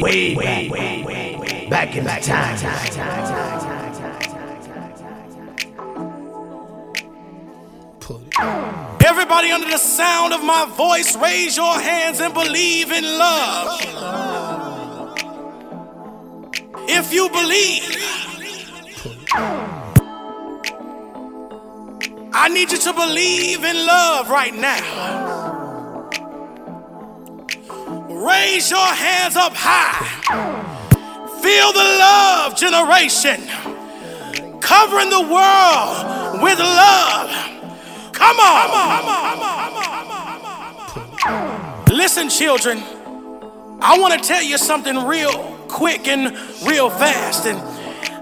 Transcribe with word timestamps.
way, 0.00 0.34
way, 0.34 0.68
way, 0.68 1.04
way, 1.04 1.36
way, 1.36 1.66
back 1.68 1.96
in 1.96 2.04
the 2.04 2.10
time. 2.10 2.56
Everybody 9.04 9.50
under 9.50 9.68
the 9.68 9.78
sound 9.78 10.32
of 10.32 10.42
my 10.42 10.66
voice, 10.76 11.16
raise 11.16 11.56
your 11.56 11.78
hands 11.78 12.20
and 12.20 12.32
believe 12.32 12.90
in 12.90 13.04
love. 13.04 13.80
If 16.88 17.12
you 17.12 17.28
believe, 17.28 17.96
I 22.32 22.48
need 22.48 22.72
you 22.72 22.78
to 22.78 22.92
believe 22.92 23.64
in 23.64 23.86
love 23.86 24.30
right 24.30 24.54
now. 24.54 25.39
Raise 28.20 28.70
your 28.70 28.78
hands 28.78 29.34
up 29.34 29.54
high. 29.56 30.04
Feel 31.40 31.72
the 31.72 31.78
love 31.98 32.54
generation 32.54 33.40
covering 34.60 35.08
the 35.08 35.22
world 35.22 36.42
with 36.42 36.58
love. 36.58 37.30
Come 38.12 38.36
on. 38.38 38.68
Listen, 41.88 42.28
children. 42.28 42.82
I 43.80 43.98
want 43.98 44.12
to 44.12 44.28
tell 44.28 44.42
you 44.42 44.58
something 44.58 45.06
real 45.06 45.32
quick 45.68 46.06
and 46.06 46.36
real 46.62 46.90
fast. 46.90 47.46
And 47.46 47.58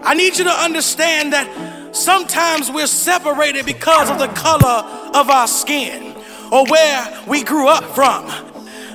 I 0.07 0.15
need 0.15 0.39
you 0.39 0.45
to 0.45 0.51
understand 0.51 1.33
that 1.33 1.49
sometimes 1.93 2.71
we're 2.71 2.87
separated 2.87 3.67
because 3.67 4.11
of 4.11 4.21
the 4.21 4.29
color 4.29 4.85
of 5.13 5.29
our 5.29 5.49
skin 5.49 6.15
or 6.53 6.65
where 6.67 7.25
we 7.27 7.43
grew 7.43 7.67
up 7.67 7.83
from. 7.97 8.48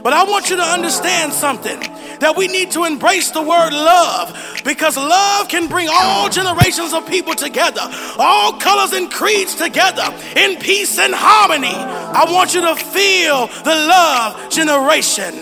But 0.03 0.11
I 0.11 0.25
want 0.25 0.49
you 0.49 0.57
to 0.57 0.61
understand 0.61 1.31
something 1.31 1.79
that 2.19 2.35
we 2.35 2.49
need 2.49 2.71
to 2.71 2.83
embrace 2.83 3.31
the 3.31 3.41
word 3.41 3.71
love 3.71 4.37
because 4.65 4.97
love 4.97 5.47
can 5.47 5.69
bring 5.69 5.87
all 5.89 6.27
generations 6.29 6.91
of 6.93 7.07
people 7.07 7.33
together, 7.33 7.89
all 8.19 8.51
colors 8.59 8.91
and 8.91 9.09
creeds 9.09 9.55
together 9.55 10.03
in 10.35 10.59
peace 10.59 10.99
and 10.99 11.13
harmony. 11.15 11.73
I 11.73 12.25
want 12.29 12.53
you 12.53 12.59
to 12.61 12.75
feel 12.75 13.47
the 13.63 13.75
love 13.87 14.49
generation. 14.49 15.33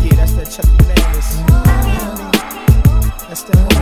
Yeah, 0.00 0.14
that's 0.16 0.32
that 0.32 0.50
Chucky 0.50 0.70
Madness. 0.88 1.36
That's 3.28 3.42
that 3.44 3.77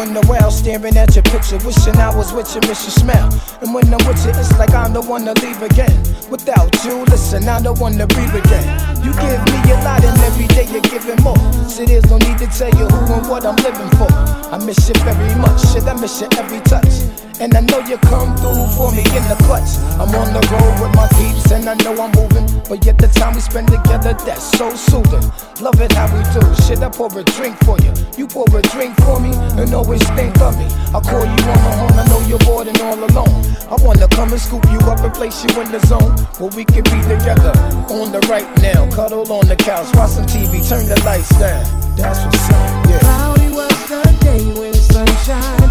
in 0.00 0.16
a 0.16 0.20
while, 0.26 0.50
staring 0.50 0.96
at 0.96 1.14
your 1.14 1.22
picture, 1.24 1.58
wishing 1.64 1.96
I 1.96 2.14
was 2.14 2.32
with 2.32 2.54
you, 2.54 2.60
miss 2.68 2.84
your 2.84 2.96
smell. 2.96 3.32
And 3.62 3.72
when 3.72 3.92
I'm 3.92 4.04
with 4.06 4.24
you, 4.24 4.32
it's 4.34 4.56
like 4.58 4.74
I'm 4.74 4.92
the 4.92 5.02
one 5.02 5.24
to 5.24 5.34
leave 5.44 5.62
again. 5.62 5.96
Without 6.30 6.72
you, 6.84 7.04
listen, 7.04 7.48
I'm 7.48 7.62
the 7.62 7.72
one 7.74 7.98
to 7.98 8.06
breathe 8.06 8.34
again. 8.34 8.66
You 9.04 9.12
give 9.12 9.40
me 9.46 9.58
a 9.72 9.76
lot, 9.84 10.04
and 10.04 10.18
every 10.22 10.46
day 10.48 10.66
you're 10.70 10.82
giving 10.82 11.22
more. 11.22 11.38
So 11.68 11.84
there's 11.84 12.08
no 12.10 12.18
need 12.18 12.38
to 12.38 12.46
tell 12.46 12.70
you 12.70 12.86
who 12.86 13.14
and 13.14 13.28
what 13.28 13.46
I'm 13.46 13.56
living 13.56 13.90
for. 13.96 14.10
I 14.52 14.58
miss 14.64 14.88
you 14.88 14.94
very 15.04 15.34
much, 15.36 15.60
shit, 15.72 15.84
I 15.84 15.94
miss 15.94 16.20
you 16.20 16.28
every 16.36 16.60
touch. 16.60 17.25
And 17.38 17.54
I 17.54 17.60
know 17.60 17.80
you 17.80 17.98
come 17.98 18.34
through 18.36 18.64
for 18.72 18.88
me 18.92 19.04
in 19.12 19.24
the 19.28 19.36
clutch. 19.44 19.76
I'm 20.00 20.08
on 20.16 20.32
the 20.32 20.40
road 20.48 20.80
with 20.80 20.94
my 20.96 21.06
peeps, 21.20 21.52
and 21.52 21.68
I 21.68 21.74
know 21.84 21.92
I'm 22.00 22.10
moving. 22.16 22.48
But 22.64 22.84
yet 22.86 22.96
the 22.96 23.08
time 23.08 23.34
we 23.34 23.40
spend 23.40 23.68
together, 23.68 24.16
that's 24.24 24.56
so 24.56 24.72
soothing. 24.74 25.20
Love 25.60 25.80
it 25.80 25.92
how 25.92 26.08
we 26.08 26.24
do. 26.32 26.40
Shit, 26.64 26.80
I 26.80 26.88
pour 26.88 27.12
a 27.12 27.22
drink 27.36 27.60
for 27.64 27.76
you. 27.84 27.92
You 28.16 28.26
pour 28.26 28.48
a 28.48 28.62
drink 28.72 28.96
for 29.04 29.20
me, 29.20 29.36
and 29.60 29.68
always 29.74 30.00
think 30.16 30.40
of 30.40 30.56
me. 30.56 30.64
I 30.96 31.00
call 31.04 31.28
you 31.28 31.42
on 31.52 31.60
the 31.60 31.72
horn, 31.76 31.94
I 32.00 32.04
know 32.08 32.20
you're 32.24 32.40
bored 32.40 32.68
and 32.68 32.80
all 32.80 32.96
alone. 32.96 33.44
I 33.68 33.76
wanna 33.84 34.08
come 34.08 34.32
and 34.32 34.40
scoop 34.40 34.64
you 34.72 34.80
up 34.88 35.00
and 35.00 35.12
place 35.12 35.44
you 35.44 35.52
in 35.60 35.70
the 35.70 35.80
zone 35.84 36.16
where 36.40 36.50
we 36.56 36.64
can 36.64 36.84
be 36.88 36.98
together. 37.04 37.52
On 37.92 38.12
the 38.12 38.24
right 38.32 38.48
now, 38.64 38.88
cuddle 38.90 39.30
on 39.30 39.46
the 39.46 39.56
couch, 39.56 39.92
watch 39.94 40.16
some 40.16 40.24
TV, 40.24 40.64
turn 40.64 40.88
the 40.88 40.96
lights 41.04 41.28
down. 41.36 41.64
That's 41.96 42.24
what's 42.24 42.48
up, 42.48 42.88
yeah. 42.88 42.98
Cloudy 43.00 43.48
was 43.52 43.76
the 43.88 44.02
day 44.24 44.44
when 44.58 44.72
sunshine 44.72 45.65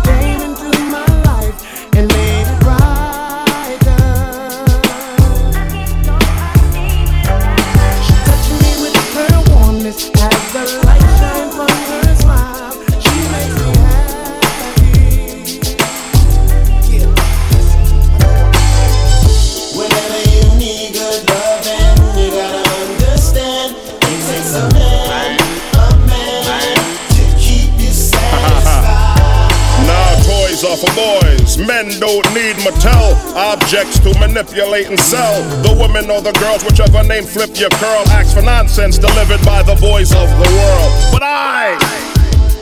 for 30.76 30.94
boys. 30.96 31.58
Men 31.58 31.90
don't 32.00 32.28
need 32.34 32.56
Mattel 32.58 33.16
objects 33.36 34.00
to 34.00 34.18
manipulate 34.20 34.88
and 34.88 35.00
sell. 35.00 35.44
The 35.64 35.74
women 35.80 36.10
or 36.10 36.22
the 36.22 36.34
girls, 36.34 36.64
whichever 36.64 37.04
name 37.04 37.24
flip 37.24 37.58
your 37.60 37.70
curl, 37.72 38.04
acts 38.10 38.34
for 38.34 38.42
nonsense 38.42 38.98
delivered 38.98 39.44
by 39.46 39.64
the 39.64 39.76
boys 39.76 40.12
of 40.14 40.30
the 40.30 40.50
world. 40.56 41.14
But 41.14 41.24
I. 41.24 42.15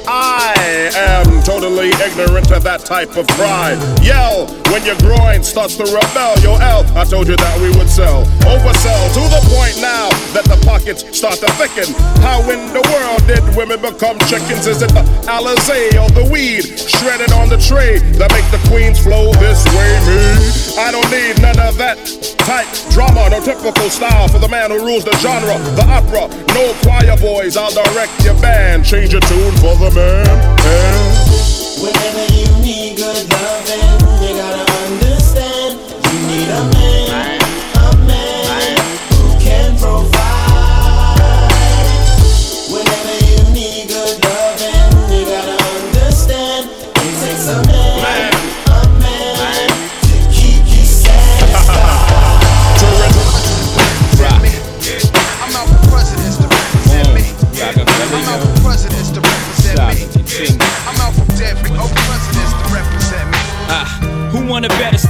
I 0.07 0.53
am 0.95 1.43
totally 1.43 1.89
ignorant 2.03 2.47
to 2.49 2.59
that 2.59 2.81
type 2.85 3.15
of 3.15 3.27
pride. 3.39 3.79
Yell 4.03 4.47
when 4.71 4.83
your 4.85 4.97
groin 4.99 5.43
starts 5.43 5.75
to 5.77 5.85
rebel. 5.85 6.35
Yo, 6.41 6.55
L, 6.59 6.83
I 6.97 7.05
told 7.05 7.27
you 7.27 7.37
that 7.37 7.55
we 7.61 7.69
would 7.77 7.89
sell. 7.89 8.25
Oversell 8.43 9.03
to 9.15 9.23
the 9.31 9.41
point 9.55 9.79
now 9.79 10.09
that 10.35 10.45
the 10.45 10.59
pockets 10.65 11.05
start 11.15 11.39
to 11.39 11.49
thicken. 11.55 11.93
How 12.19 12.41
in 12.51 12.73
the 12.73 12.83
world 12.91 13.21
did 13.27 13.43
women 13.55 13.79
become 13.79 14.19
chickens? 14.27 14.67
Is 14.67 14.81
it 14.81 14.91
the 14.91 15.03
Alizé 15.29 15.95
or 15.95 16.09
the 16.11 16.27
weed 16.31 16.67
shredded 16.67 17.31
on 17.31 17.47
the 17.49 17.57
tray 17.57 17.99
that 18.19 18.31
make 18.31 18.47
the 18.51 18.61
queens 18.69 18.99
flow 18.99 19.31
this 19.39 19.63
type 22.45 22.67
drama. 22.91 23.29
No 23.29 23.39
typical 23.39 23.89
style 23.89 24.27
for 24.27 24.39
the 24.39 24.47
man 24.47 24.71
who 24.71 24.79
rules 24.85 25.03
the 25.03 25.15
genre, 25.17 25.57
the 25.75 25.85
opera. 25.87 26.27
No 26.53 26.73
choir 26.83 27.17
boys, 27.17 27.57
I'll 27.57 27.71
direct 27.71 28.23
your 28.23 28.35
band. 28.41 28.85
Change 28.85 29.11
your 29.13 29.21
tune 29.21 29.55
for 29.57 29.75
the 29.75 29.91
man. 29.95 30.25
man. 30.25 31.23
Whenever 31.81 32.25
you 32.33 32.47
need 32.63 32.97
good 32.97 33.29
loving, 33.31 34.02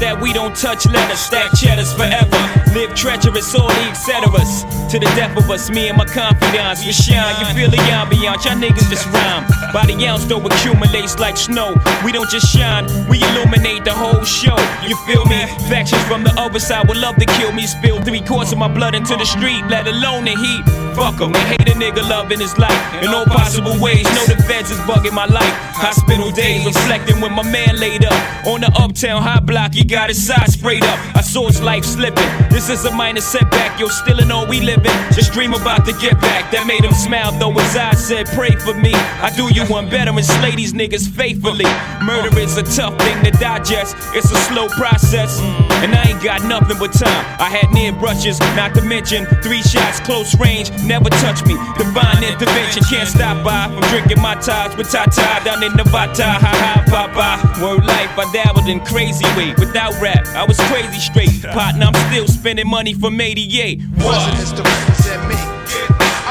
that 0.03 0.19
we 0.19 0.33
don't 0.33 0.53
touch 0.53 0.85
letters, 0.85 1.19
stack 1.19 1.55
cheddars 1.55 1.93
forever? 1.95 2.35
Live 2.75 2.93
treacherous, 2.93 3.49
the 3.53 3.59
etceteras. 3.87 4.67
To 4.91 4.99
the 4.99 5.07
death 5.15 5.37
of 5.37 5.49
us, 5.49 5.69
me 5.69 5.87
and 5.87 5.97
my 5.97 6.03
confidants. 6.03 6.85
We 6.85 6.91
shine, 6.91 7.33
you 7.39 7.47
feel 7.55 7.71
the 7.71 7.79
ambiance, 7.87 8.43
y'all 8.43 8.59
niggas 8.59 8.89
just 8.91 9.07
rhyme. 9.15 9.47
By 9.71 9.85
the 9.87 9.95
ounce, 10.05 10.25
though, 10.25 10.43
accumulates 10.43 11.19
like 11.19 11.37
snow. 11.37 11.79
We 12.03 12.11
don't 12.11 12.29
just 12.29 12.51
shine, 12.53 12.85
we 13.07 13.23
illuminate 13.23 13.85
the 13.85 13.93
whole 13.93 14.23
show. 14.23 14.59
You 14.83 14.95
feel 15.07 15.23
me? 15.25 15.47
Factions 15.71 16.03
from 16.03 16.23
the 16.23 16.33
other 16.35 16.59
side 16.59 16.85
would 16.89 16.97
love 16.97 17.15
to 17.15 17.25
kill 17.25 17.53
me. 17.53 17.65
Spill 17.65 18.03
three 18.03 18.21
quarts 18.21 18.51
of 18.51 18.57
my 18.57 18.67
blood 18.67 18.95
into 18.95 19.15
the 19.15 19.25
street, 19.25 19.63
let 19.69 19.87
alone 19.87 20.25
the 20.25 20.35
heat. 20.35 20.82
Fuck 20.95 21.21
'em, 21.21 21.33
hate 21.33 21.69
a 21.69 21.73
nigga 21.73 22.07
loving 22.07 22.39
his 22.39 22.57
life 22.57 22.79
in 23.01 23.09
all 23.09 23.25
possible 23.25 23.75
ways. 23.79 24.03
Know 24.15 24.25
the 24.25 24.41
feds 24.43 24.69
is 24.71 24.77
bugging 24.79 25.13
my 25.13 25.25
life. 25.25 25.53
Hospital 25.73 26.31
days 26.31 26.65
reflecting 26.65 27.19
when 27.19 27.33
my 27.33 27.43
man 27.43 27.77
laid 27.79 28.05
up 28.05 28.45
on 28.45 28.61
the 28.61 28.71
uptown 28.79 29.21
high 29.21 29.39
block. 29.39 29.73
He 29.73 29.83
got 29.83 30.09
his 30.09 30.23
side 30.25 30.49
sprayed 30.51 30.83
up. 30.83 30.99
I 31.15 31.21
saw 31.21 31.47
his 31.47 31.61
life 31.61 31.83
slipping. 31.83 32.29
This 32.49 32.69
is 32.69 32.85
a 32.85 32.91
minor 32.91 33.21
setback. 33.21 33.79
Yo, 33.79 33.87
still 33.87 34.19
in 34.19 34.31
all 34.31 34.45
we 34.45 34.59
living. 34.61 34.91
Just 35.13 35.33
dream 35.33 35.53
about 35.53 35.85
the 35.85 35.93
get 35.93 36.19
back. 36.21 36.51
That 36.51 36.67
made 36.67 36.83
him 36.83 36.93
smile 36.93 37.31
though 37.39 37.51
his 37.51 37.75
eyes 37.75 38.05
said, 38.07 38.27
Pray 38.27 38.51
for 38.51 38.73
me. 38.75 38.93
I 38.93 39.31
do 39.35 39.49
you 39.53 39.65
one 39.65 39.89
better 39.89 40.11
and 40.11 40.25
slay 40.25 40.55
these 40.55 40.73
niggas 40.73 41.09
faithfully. 41.09 41.69
Murder 42.01 42.37
is 42.39 42.57
a 42.57 42.63
tough 42.63 42.97
thing 42.99 43.23
to 43.23 43.31
digest. 43.31 43.95
It's 44.13 44.31
a 44.31 44.37
slow 44.47 44.67
process. 44.69 45.41
And 45.83 45.93
I 45.93 46.15
ain't 46.15 46.23
got 46.23 46.41
nothing 46.47 46.79
but 46.79 46.93
time. 46.93 47.25
I 47.43 47.51
had 47.51 47.67
near 47.75 47.91
brushes, 47.91 48.39
not 48.55 48.73
to 48.75 48.81
mention 48.81 49.25
three 49.43 49.61
shots, 49.61 49.99
close 49.99 50.31
range, 50.39 50.71
never 50.87 51.09
touch 51.19 51.43
me. 51.43 51.59
Divine 51.75 52.23
intervention, 52.23 52.83
can't 52.87 53.03
stop 53.03 53.43
by 53.43 53.67
from 53.67 53.83
drinking 53.91 54.21
my 54.23 54.35
ties 54.35 54.77
with 54.77 54.89
Tata 54.89 55.43
down 55.43 55.61
in 55.61 55.75
Nevada. 55.75 56.39
Ha 56.39 56.39
ha, 56.39 56.73
papa. 56.87 57.59
Word 57.59 57.83
life, 57.83 58.15
I 58.15 58.31
dabbled 58.31 58.69
in 58.69 58.79
crazy 58.87 59.25
way. 59.35 59.51
Without 59.59 59.91
rap, 59.99 60.23
I 60.27 60.45
was 60.47 60.55
crazy 60.71 61.03
straight. 61.03 61.43
Partner, 61.51 61.91
I'm 61.91 61.99
still 62.07 62.27
spending 62.31 62.69
money 62.69 62.93
from 62.93 63.19
88. 63.19 63.83
Presidents 63.99 64.51
to 64.55 64.63
represent 64.63 65.27
me. 65.27 65.35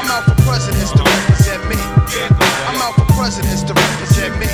I'm 0.01 0.09
out 0.09 0.25
for 0.25 0.37
presidents 0.49 0.97
to 0.97 1.03
represent 1.05 1.61
me. 1.69 1.77
I'm 1.77 2.81
out 2.81 2.97
for 2.97 3.05
presidents 3.13 3.61
to 3.69 3.73
represent 3.77 4.33
me. 4.41 4.49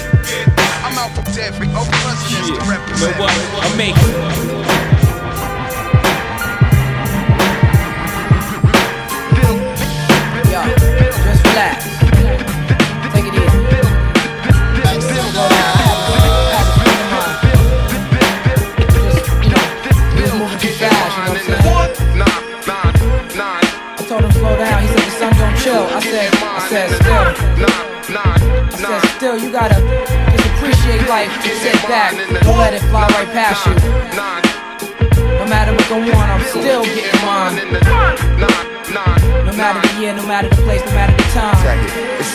I'm 0.84 0.98
out 1.00 1.16
for 1.16 1.24
every 1.40 1.68
oh 1.72 1.88
presidents 2.04 2.52
to 2.52 2.60
represent 2.68 3.16
what? 3.16 3.32
me. 3.32 3.60
I 3.64 3.76
make 3.78 3.96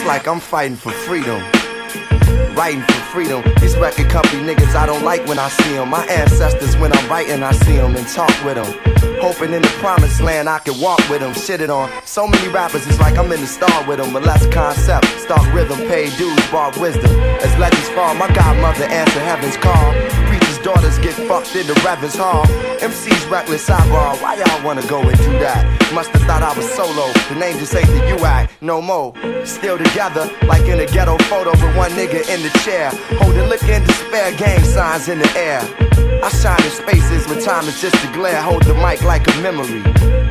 Like 0.07 0.29
I'm 0.29 0.39
fighting 0.39 0.77
for 0.77 0.93
freedom. 0.93 1.41
Writing 2.55 2.83
for 2.83 3.01
freedom. 3.11 3.43
These 3.61 3.75
record 3.79 4.11
company 4.11 4.43
niggas 4.43 4.75
I 4.75 4.85
don't 4.85 5.03
like 5.03 5.27
when 5.27 5.39
I 5.39 5.49
see 5.49 5.73
them. 5.73 5.89
My 5.89 6.05
ancestors, 6.07 6.77
when 6.77 6.93
I'm 6.93 7.09
writing, 7.09 7.43
I 7.43 7.53
see 7.53 7.77
them 7.77 7.97
and 7.97 8.07
talk 8.07 8.29
with 8.45 8.57
them. 8.57 8.71
Hoping 9.21 9.55
in 9.55 9.63
the 9.63 9.69
promised 9.81 10.21
land 10.21 10.47
I 10.47 10.59
can 10.59 10.79
walk 10.79 11.01
with 11.09 11.21
them. 11.21 11.33
Shit 11.33 11.63
it 11.63 11.71
on. 11.71 11.91
So 12.05 12.29
many 12.29 12.49
rappers, 12.49 12.87
it's 12.87 13.01
like 13.01 13.17
I'm 13.17 13.33
in 13.33 13.41
the 13.41 13.47
star 13.47 13.89
with 13.89 13.99
them. 13.99 14.13
But 14.13 14.25
less 14.25 14.47
concept. 14.53 15.07
Start 15.21 15.53
rhythm, 15.55 15.79
pay 15.89 16.15
dues, 16.19 16.51
brought 16.51 16.77
wisdom. 16.77 17.11
As 17.41 17.59
legends 17.59 17.89
fall, 17.91 18.15
my 18.15 18.29
godmother 18.35 18.85
answer 18.85 19.21
heaven's 19.21 19.57
call. 19.57 20.34
Daughters 20.65 20.97
get 20.97 21.13
fucked 21.29 21.55
in 21.57 21.67
the 21.67 21.75
Reverend's 21.85 22.17
hall. 22.17 22.47
MC's 22.81 23.27
reckless 23.27 23.69
eyeball. 23.69 24.17
Why 24.17 24.37
y'all 24.37 24.65
wanna 24.65 24.81
go 24.87 25.03
and 25.03 25.19
do 25.19 25.33
that? 25.45 25.61
Must 25.93 26.09
have 26.09 26.23
thought 26.23 26.43
I 26.43 26.57
was 26.57 26.65
solo. 26.73 27.13
The 27.29 27.35
name 27.35 27.59
just 27.59 27.75
ain't 27.75 27.87
the 27.87 28.17
UI 28.17 28.49
no 28.63 28.81
more. 28.81 29.13
Still 29.45 29.77
together, 29.77 30.25
like 30.47 30.63
in 30.63 30.81
a 30.81 30.87
ghetto 30.87 31.19
photo 31.29 31.51
with 31.51 31.77
one 31.77 31.91
nigga 31.91 32.25
in 32.33 32.41
the 32.41 32.49
chair. 32.65 32.89
Holding 33.21 33.47
liquor 33.51 33.77
and 33.77 33.85
despair, 33.85 34.33
gang 34.39 34.65
signs 34.65 35.07
in 35.07 35.19
the 35.19 35.31
air. 35.37 35.61
I 36.25 36.31
shine 36.31 36.65
in 36.65 36.71
spaces 36.71 37.29
when 37.29 37.45
time 37.45 37.69
is 37.69 37.79
just 37.83 38.03
a 38.03 38.11
glare. 38.15 38.41
Hold 38.41 38.63
the 38.63 38.73
mic 38.73 39.03
like 39.03 39.29
a 39.29 39.37
memory. 39.43 39.85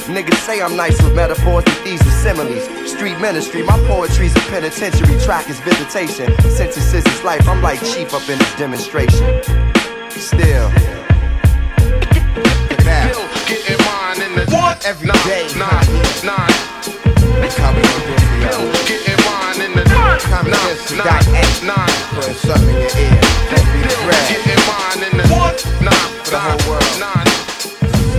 Niggas 0.10 0.42
say 0.42 0.64
I'm 0.64 0.76
nice 0.76 1.00
with 1.04 1.14
metaphors, 1.14 1.64
but 1.64 1.80
these 1.84 2.02
are 2.02 2.18
similes. 2.26 2.66
Street 2.90 3.20
ministry, 3.20 3.62
my 3.62 3.78
poetry's 3.86 4.36
a 4.36 4.40
penitentiary. 4.50 5.14
Track 5.22 5.48
is 5.48 5.60
visitation. 5.60 6.26
Sentences 6.50 7.06
is 7.06 7.24
life. 7.24 7.48
I'm 7.48 7.62
like 7.62 7.82
chief 7.82 8.16
up 8.16 8.28
in 8.28 8.40
this 8.40 8.56
demonstration. 8.58 9.83
Still. 10.20 10.70
Still 12.80 13.26
getting 13.50 13.82
mine 13.86 14.22
in 14.22 14.36
the 14.36 14.46
what? 14.52 14.86
Every 14.86 15.08
nine, 15.08 15.18
day, 15.26 15.48
nine, 15.58 15.86
nine. 16.24 16.54
Still 17.50 18.62
getting 18.86 19.20
mine 19.26 19.62
in 19.62 19.74
the 19.74 19.84
nine, 19.90 20.22
nine, 20.50 21.66
nine. 21.66 21.94
Putting 22.14 22.36
something 22.36 22.70
in 22.70 22.76
your 22.76 22.94
ear. 22.94 23.22
Don't 23.50 23.66
be 23.74 23.82
Still 23.90 24.06
getting 24.30 24.64
mine 24.70 25.02
in 25.02 25.18
the 25.18 25.26
nine, 25.82 26.10
For 26.24 26.32
the 26.32 26.40
whole 26.40 26.62
world. 26.70 26.94
nine. 27.00 27.28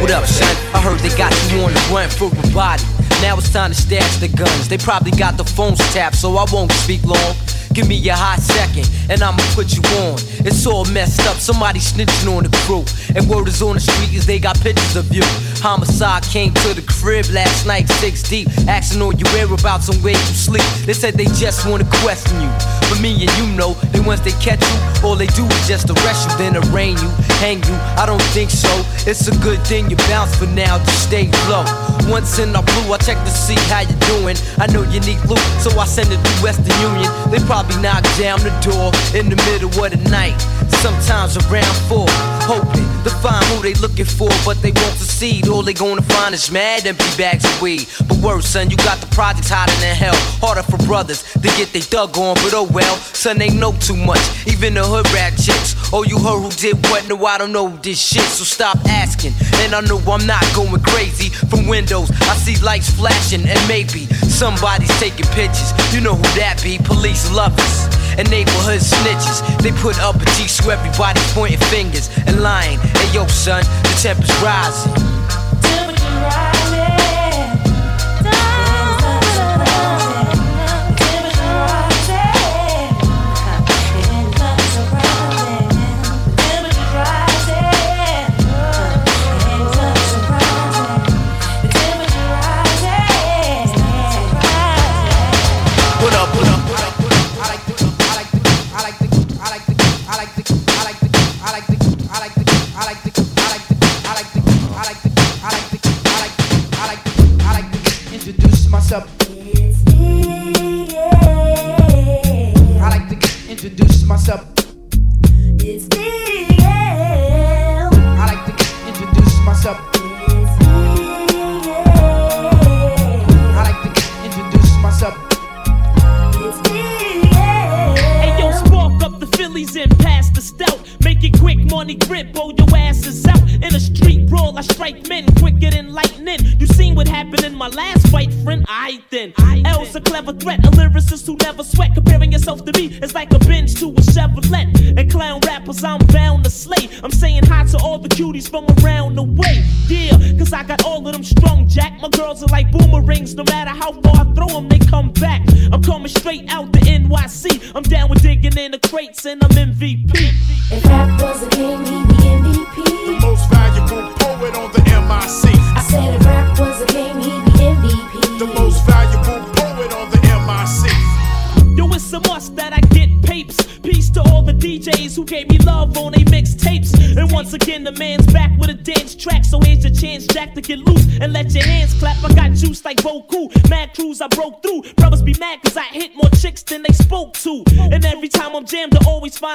What 0.02 0.10
up, 0.10 0.26
son? 0.26 0.56
I 0.74 0.80
heard 0.80 0.98
they 0.98 1.16
got 1.16 1.32
you 1.52 1.60
on 1.62 1.72
the 1.72 1.80
run 1.94 2.10
for 2.10 2.26
a 2.26 2.52
body. 2.52 2.82
Now 3.22 3.38
it's 3.38 3.52
time 3.52 3.70
to 3.70 3.76
stash 3.76 4.16
the 4.18 4.28
guns. 4.28 4.68
They 4.68 4.78
probably 4.78 5.12
got 5.12 5.36
the 5.36 5.44
phones 5.44 5.78
tapped, 5.94 6.16
so 6.16 6.36
I 6.36 6.44
won't 6.52 6.72
speak 6.72 7.04
long. 7.04 7.34
Give 7.74 7.88
me 7.88 7.98
a 8.08 8.14
hot 8.14 8.38
second, 8.38 8.88
and 9.10 9.20
I'ma 9.20 9.42
put 9.52 9.74
you 9.74 9.82
on. 10.06 10.14
It's 10.46 10.64
all 10.64 10.84
messed 10.94 11.26
up, 11.26 11.38
somebody 11.38 11.80
snitching 11.80 12.30
on 12.30 12.44
the 12.44 12.56
crew. 12.62 12.84
And 13.16 13.28
word 13.28 13.48
is 13.48 13.60
on 13.62 13.74
the 13.74 13.80
street 13.80 14.14
is 14.14 14.26
they 14.26 14.38
got 14.38 14.54
pictures 14.60 14.94
of 14.94 15.12
you. 15.12 15.22
Homicide 15.58 16.22
came 16.22 16.54
to 16.54 16.72
the 16.72 16.82
crib 16.86 17.26
last 17.30 17.66
night, 17.66 17.88
six 17.98 18.22
deep, 18.22 18.46
asking 18.68 19.02
all 19.02 19.12
your 19.12 19.26
whereabouts 19.34 19.88
and 19.88 19.98
where 20.04 20.14
you 20.14 20.34
sleep. 20.38 20.62
They 20.86 20.92
said 20.92 21.14
they 21.14 21.26
just 21.34 21.66
wanna 21.66 21.84
question 21.98 22.40
you. 22.40 22.50
But 22.86 23.00
me 23.00 23.10
and 23.26 23.32
you 23.38 23.46
know 23.58 23.73
that 23.94 24.04
once 24.04 24.20
they 24.20 24.34
catch 24.42 24.60
you, 24.60 25.06
all 25.06 25.16
they 25.16 25.30
do 25.38 25.46
is 25.46 25.68
just 25.68 25.88
arrest 25.88 26.28
you, 26.28 26.36
then 26.36 26.56
arraign 26.68 26.98
you, 26.98 27.10
hang 27.38 27.62
you. 27.62 27.76
I 27.96 28.04
don't 28.06 28.22
think 28.34 28.50
so. 28.50 28.70
It's 29.08 29.28
a 29.28 29.36
good 29.38 29.60
thing 29.64 29.90
you 29.90 29.96
bounce 30.10 30.34
for 30.34 30.46
now, 30.46 30.78
just 30.78 31.06
stay 31.06 31.30
low. 31.48 31.64
Once 32.10 32.38
in 32.38 32.54
our 32.54 32.62
blue, 32.62 32.92
I 32.92 32.98
check 32.98 33.18
to 33.22 33.30
see 33.30 33.58
how 33.70 33.80
you 33.86 33.96
doing. 34.18 34.36
I 34.58 34.66
know 34.66 34.82
you 34.82 35.00
need 35.00 35.20
loot, 35.30 35.42
so 35.62 35.70
I 35.78 35.86
send 35.86 36.10
it 36.10 36.18
through 36.18 36.50
Western 36.50 36.74
Union. 36.82 37.08
They 37.30 37.38
probably 37.46 37.80
knock 37.80 38.02
down 38.18 38.42
the 38.42 38.52
door 38.60 38.90
in 39.14 39.30
the 39.30 39.38
middle 39.48 39.70
of 39.70 39.90
the 39.90 40.02
night. 40.10 40.36
Sometimes 40.82 41.36
around 41.48 41.74
four, 41.88 42.08
hoping 42.44 42.84
to 43.04 43.10
find 43.22 43.44
who 43.52 43.62
they 43.62 43.74
looking 43.74 44.04
for, 44.04 44.28
but 44.44 44.60
they 44.60 44.72
won't 44.72 44.96
succeed. 44.98 45.48
All 45.48 45.62
they 45.62 45.72
gonna 45.72 46.02
find 46.02 46.34
is 46.34 46.50
mad 46.50 46.86
empty 46.86 47.04
bags 47.16 47.44
of 47.44 47.62
weed. 47.62 47.86
But 48.08 48.18
worse, 48.18 48.46
son, 48.46 48.70
you 48.70 48.76
got 48.78 48.98
the 48.98 49.06
projects 49.14 49.48
hotter 49.48 49.72
than 49.80 49.96
hell. 49.96 50.16
Harder 50.40 50.62
for 50.62 50.78
brothers 50.84 51.22
to 51.32 51.48
get 51.56 51.72
they 51.72 51.80
dug 51.80 52.16
on, 52.18 52.34
but 52.36 52.52
oh 52.54 52.68
well, 52.70 52.96
son, 52.96 53.38
they 53.38 53.50
know 53.50 53.72
too 53.84 53.96
much. 53.96 54.24
Even 54.46 54.72
the 54.74 54.82
hood 54.82 55.04
rat 55.12 55.36
chicks. 55.36 55.76
Oh, 55.92 56.04
you 56.04 56.16
heard 56.18 56.40
who 56.40 56.50
did 56.56 56.80
what? 56.88 57.06
No, 57.06 57.20
I 57.26 57.36
don't 57.36 57.52
know 57.52 57.68
this 57.84 58.00
shit, 58.00 58.24
so 58.24 58.44
stop 58.44 58.78
asking. 58.88 59.32
And 59.60 59.74
I 59.74 59.80
know 59.82 60.00
I'm 60.08 60.26
not 60.26 60.42
going 60.56 60.80
crazy. 60.80 61.28
From 61.28 61.68
windows, 61.68 62.10
I 62.10 62.34
see 62.40 62.56
lights 62.64 62.88
flashing, 62.88 63.44
and 63.46 63.60
maybe 63.68 64.06
somebody's 64.24 64.92
taking 64.98 65.28
pictures. 65.36 65.70
You 65.92 66.00
know 66.00 66.14
who 66.16 66.24
that 66.40 66.60
be? 66.64 66.78
Police 66.78 67.30
lovers 67.30 67.84
and 68.16 68.28
neighborhood 68.30 68.80
snitches. 68.80 69.44
They 69.60 69.72
put 69.84 70.00
up 70.00 70.16
a 70.16 70.24
G 70.40 70.48
so 70.48 70.70
everybody 70.70 71.20
pointing 71.36 71.60
fingers 71.68 72.08
and 72.26 72.40
lying. 72.40 72.78
Hey 72.96 73.12
yo, 73.12 73.26
son, 73.26 73.62
the 73.84 73.94
temper's 74.00 74.32
rising. 74.40 74.92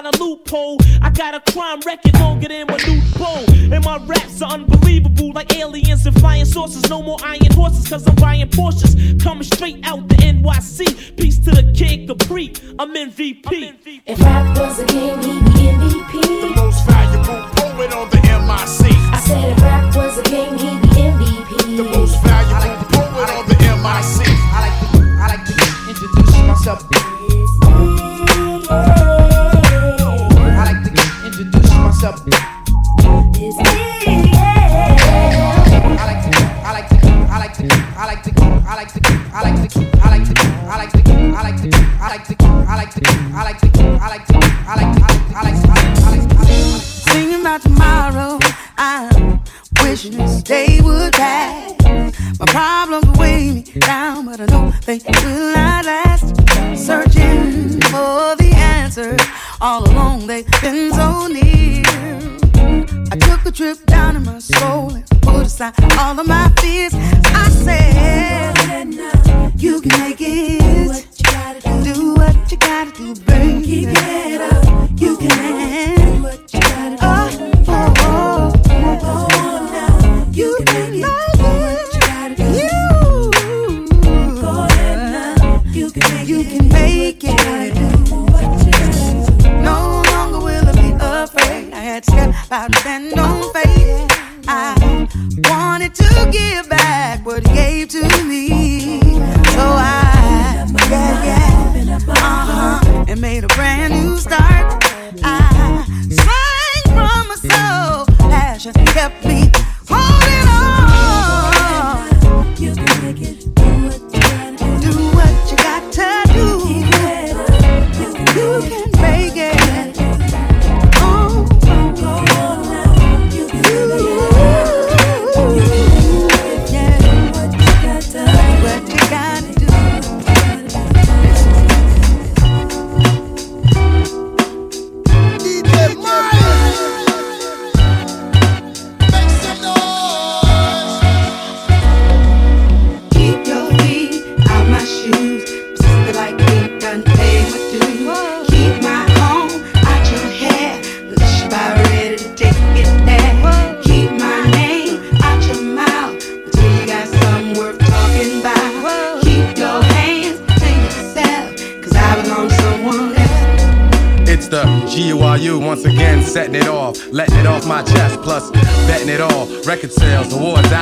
find 0.02 0.16
a 0.16 0.24
loophole. 0.24 0.78
I 1.02 1.10
got 1.10 1.36
a 1.36 1.52
crime 1.52 1.80
record 1.82 2.14
longer 2.20 2.48
than 2.48 2.68
Manute 2.68 3.18
Bol. 3.18 3.74
And 3.74 3.84
my 3.84 3.98
raps 4.06 4.42
are 4.42 4.52
unbelievable, 4.52 5.32
like 5.34 5.56
aliens 5.56 6.06
and 6.06 6.18
flying 6.20 6.46
saucers. 6.46 6.90
No 6.90 7.02
more 7.02 7.18
iron 7.24 7.52
horses, 7.52 7.88
cause 7.88 8.08
I'm 8.08 8.16
buying 8.16 8.48
Porsches. 8.50 9.22
Coming 9.22 9.44
straight 9.44 9.86
out 9.86 10.08
the 10.08 10.16
NYC. 10.16 11.18
Peace 11.18 11.40
to 11.40 11.52
the 11.52 11.72
kid 11.74 12.08
Capri. 12.08 12.54
I'm 12.78 12.94
MVP. 12.94 13.46
I'm 13.46 13.78
MVP. 13.78 14.02
If 14.06 14.20
rap 14.20 14.58
was 14.58 14.80
a 14.80 14.86
game, 14.86 15.20
he'd 15.20 15.54
be 15.54 15.70
in 15.70 15.80
the 15.80 15.89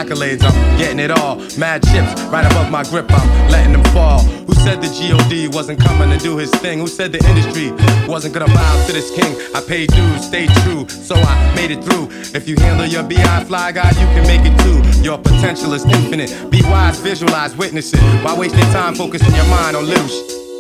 accolades, 0.08 0.44
I'm 0.44 0.78
getting 0.78 1.00
it 1.00 1.12
all. 1.12 1.36
Mad 1.58 1.84
chips 1.84 2.22
right 2.32 2.46
above 2.46 2.72
my 2.72 2.84
grip, 2.84 3.06
I'm 3.10 3.52
letting 3.52 3.74
them 3.74 3.84
fall. 3.94 4.22
Who 4.22 4.54
said 4.54 4.82
the 4.82 4.88
GOD 4.88 5.54
wasn't 5.54 5.80
coming 5.80 6.10
to 6.10 6.18
do 6.18 6.38
his 6.38 6.52
thing? 6.52 6.80
Who 6.80 6.88
said 6.88 7.12
the 7.12 7.24
industry 7.28 7.72
wasn't 8.08 8.34
gonna 8.34 8.54
bow 8.54 8.86
to 8.88 8.94
this 8.94 9.12
king? 9.12 9.36
I 9.54 9.62
paid 9.62 9.92
dues, 9.92 10.26
stayed 10.26 10.50
true, 10.64 10.88
so 10.88 11.16
I 11.16 11.56
made 11.56 11.72
it 11.72 11.84
through. 11.84 12.08
If 12.34 12.48
you 12.48 12.56
handle 12.58 12.86
your 12.86 13.04
BI 13.04 13.44
fly 13.46 13.72
guy, 13.72 13.90
you 13.90 14.08
can 14.16 14.26
make 14.28 14.42
it 14.46 14.58
too. 14.64 14.78
Your 15.02 15.18
potential 15.18 15.74
is 15.74 15.84
infinite. 15.86 16.50
Be 16.50 16.62
wise, 16.64 17.00
visualize, 17.00 17.56
witness 17.56 17.94
it. 17.94 18.00
Why 18.24 18.38
waste 18.38 18.56
your 18.56 18.72
time 18.72 18.96
focusing 18.96 19.34
your 19.36 19.48
mind 19.48 19.76
on 19.76 19.86
little? 19.86 20.08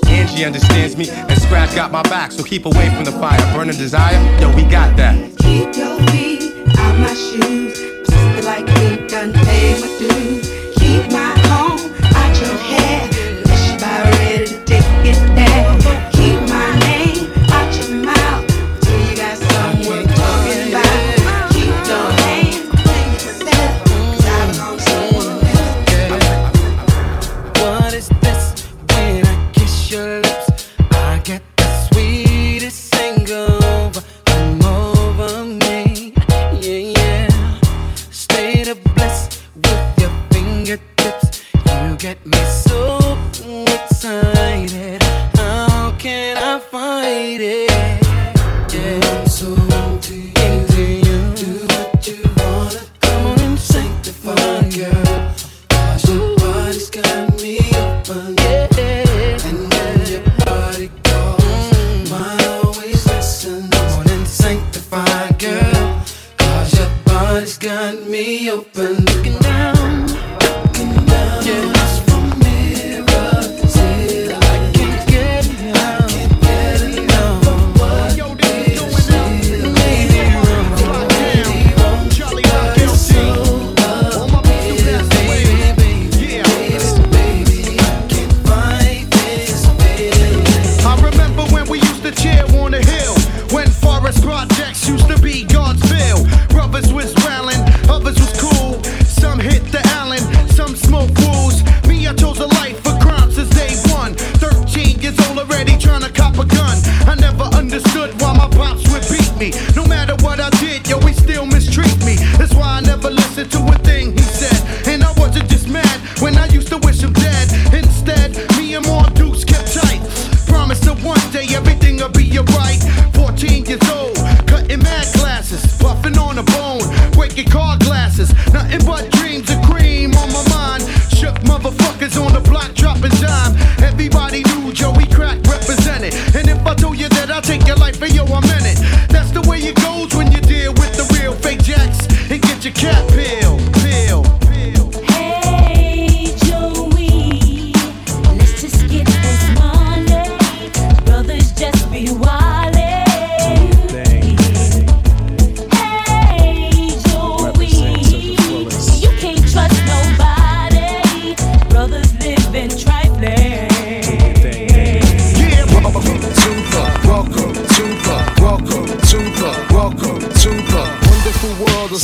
Angie 0.07 0.45
understands 0.45 0.95
me, 0.95 1.09
and 1.09 1.41
Scratch 1.41 1.75
got 1.75 1.91
my 1.91 2.01
back, 2.03 2.31
so 2.31 2.43
keep 2.43 2.65
away 2.65 2.89
from 2.95 3.05
the 3.05 3.11
fire. 3.13 3.39
Burning 3.53 3.77
desire, 3.77 4.19
yo, 4.41 4.53
we 4.55 4.63
got 4.63 4.95
that. 4.97 5.15
Keep 5.39 5.75
your 5.75 5.99
feet 6.07 6.53
out 6.79 6.97
my 6.99 7.13
shoes, 7.13 7.77
just 8.07 8.45
like 8.45 8.65
it 8.67 9.06
can 9.17 9.33
pay 9.33 9.73
my 9.81 9.87
dues. 9.97 10.46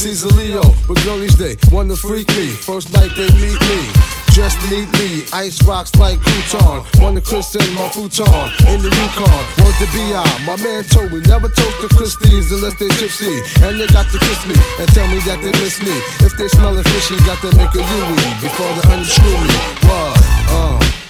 MC's 0.03 0.23
a 0.23 0.35
Leo, 0.35 0.61
but 0.85 1.01
girlies 1.05 1.37
they 1.37 1.55
wanna 1.71 1.95
freak 1.95 2.27
me. 2.35 2.47
First 2.47 2.91
night 2.91 3.11
they 3.15 3.29
meet 3.39 3.55
me. 3.71 3.79
dress 4.35 4.51
me, 4.99 5.23
ice 5.31 5.63
rocks 5.63 5.95
like 5.95 6.19
crouton. 6.19 6.83
Wanna 7.01 7.21
christen 7.21 7.63
my 7.73 7.87
futon 7.87 8.27
in 8.67 8.81
the 8.83 8.91
Yukon. 8.91 9.43
Want 9.63 9.75
to 9.79 9.87
be 9.95 10.03
out. 10.11 10.27
My 10.43 10.57
man 10.57 10.83
told 10.83 11.13
me 11.13 11.21
never 11.21 11.47
toast 11.47 11.79
to 11.79 11.87
Christies 11.95 12.51
unless 12.51 12.75
they 12.79 12.89
gypsy. 12.99 13.31
And 13.63 13.79
they 13.79 13.87
got 13.87 14.11
to 14.11 14.19
kiss 14.19 14.45
me 14.45 14.55
and 14.79 14.89
tell 14.91 15.07
me 15.07 15.19
that 15.23 15.39
they 15.39 15.53
miss 15.63 15.79
me. 15.79 15.95
If 16.19 16.35
they 16.35 16.49
smell 16.49 16.75
fishy, 16.83 17.15
got 17.23 17.39
to 17.39 17.55
make 17.55 17.71
a 17.71 17.79
Yui 17.79 18.27
before 18.43 18.73
they 18.75 18.93
unscrew 18.93 19.31
me. 19.31 19.55
What? 19.87 20.19
Uh. 20.51 21.02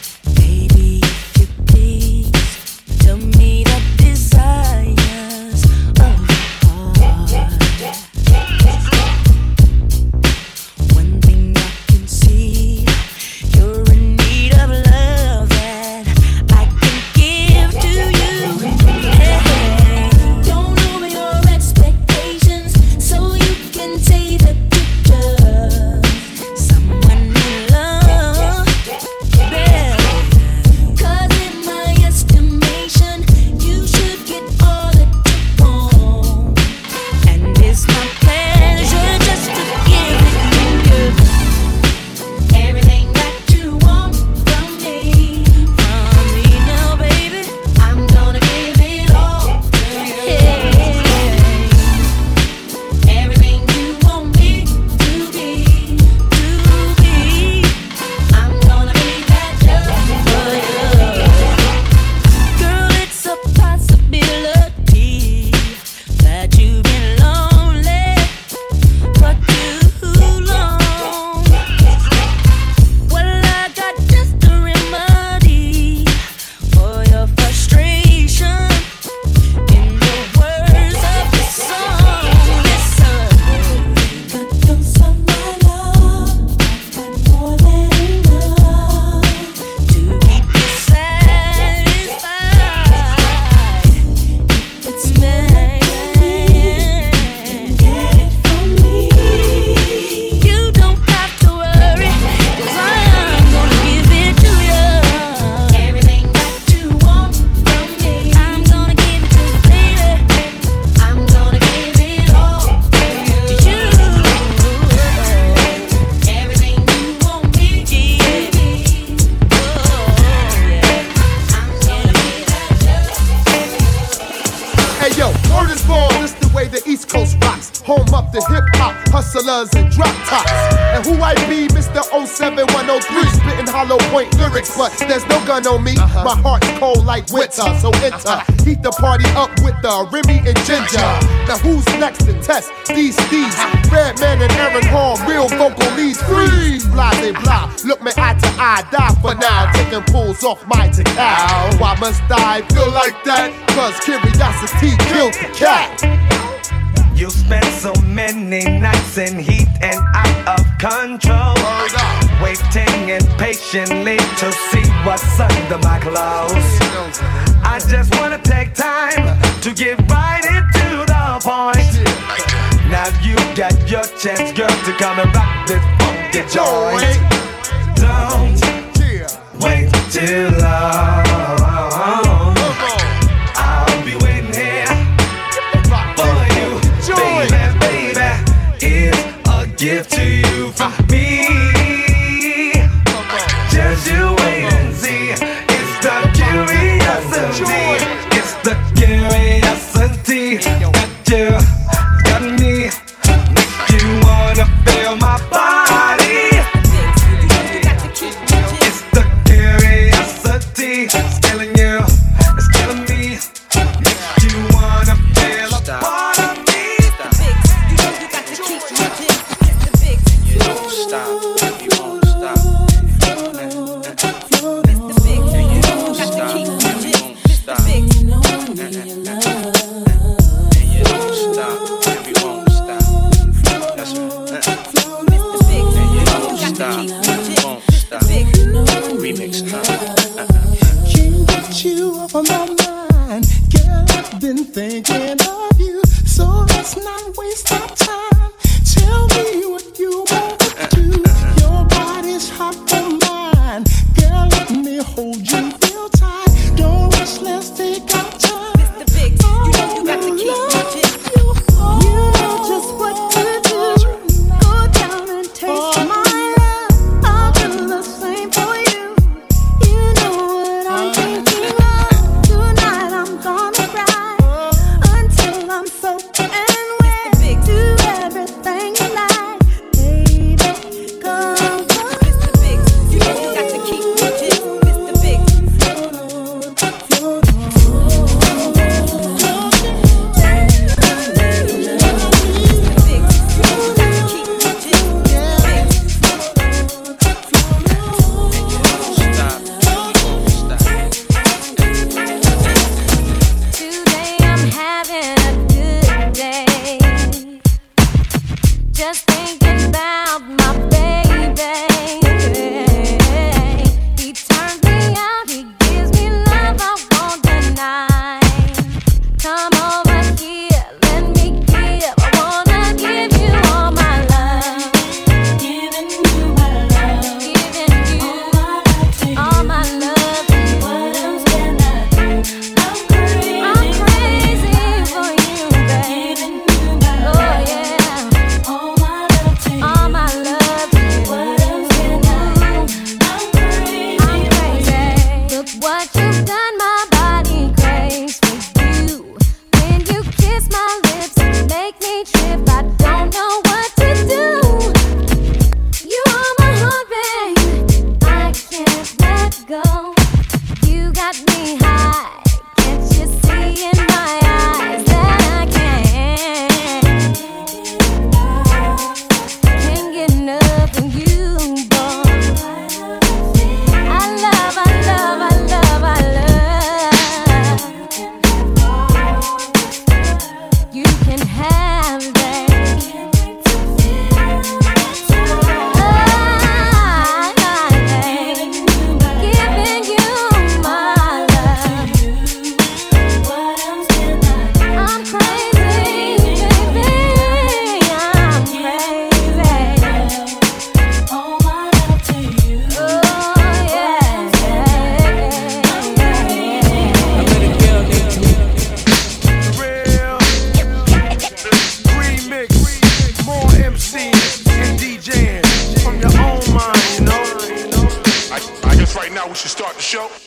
Show. 420.13 420.42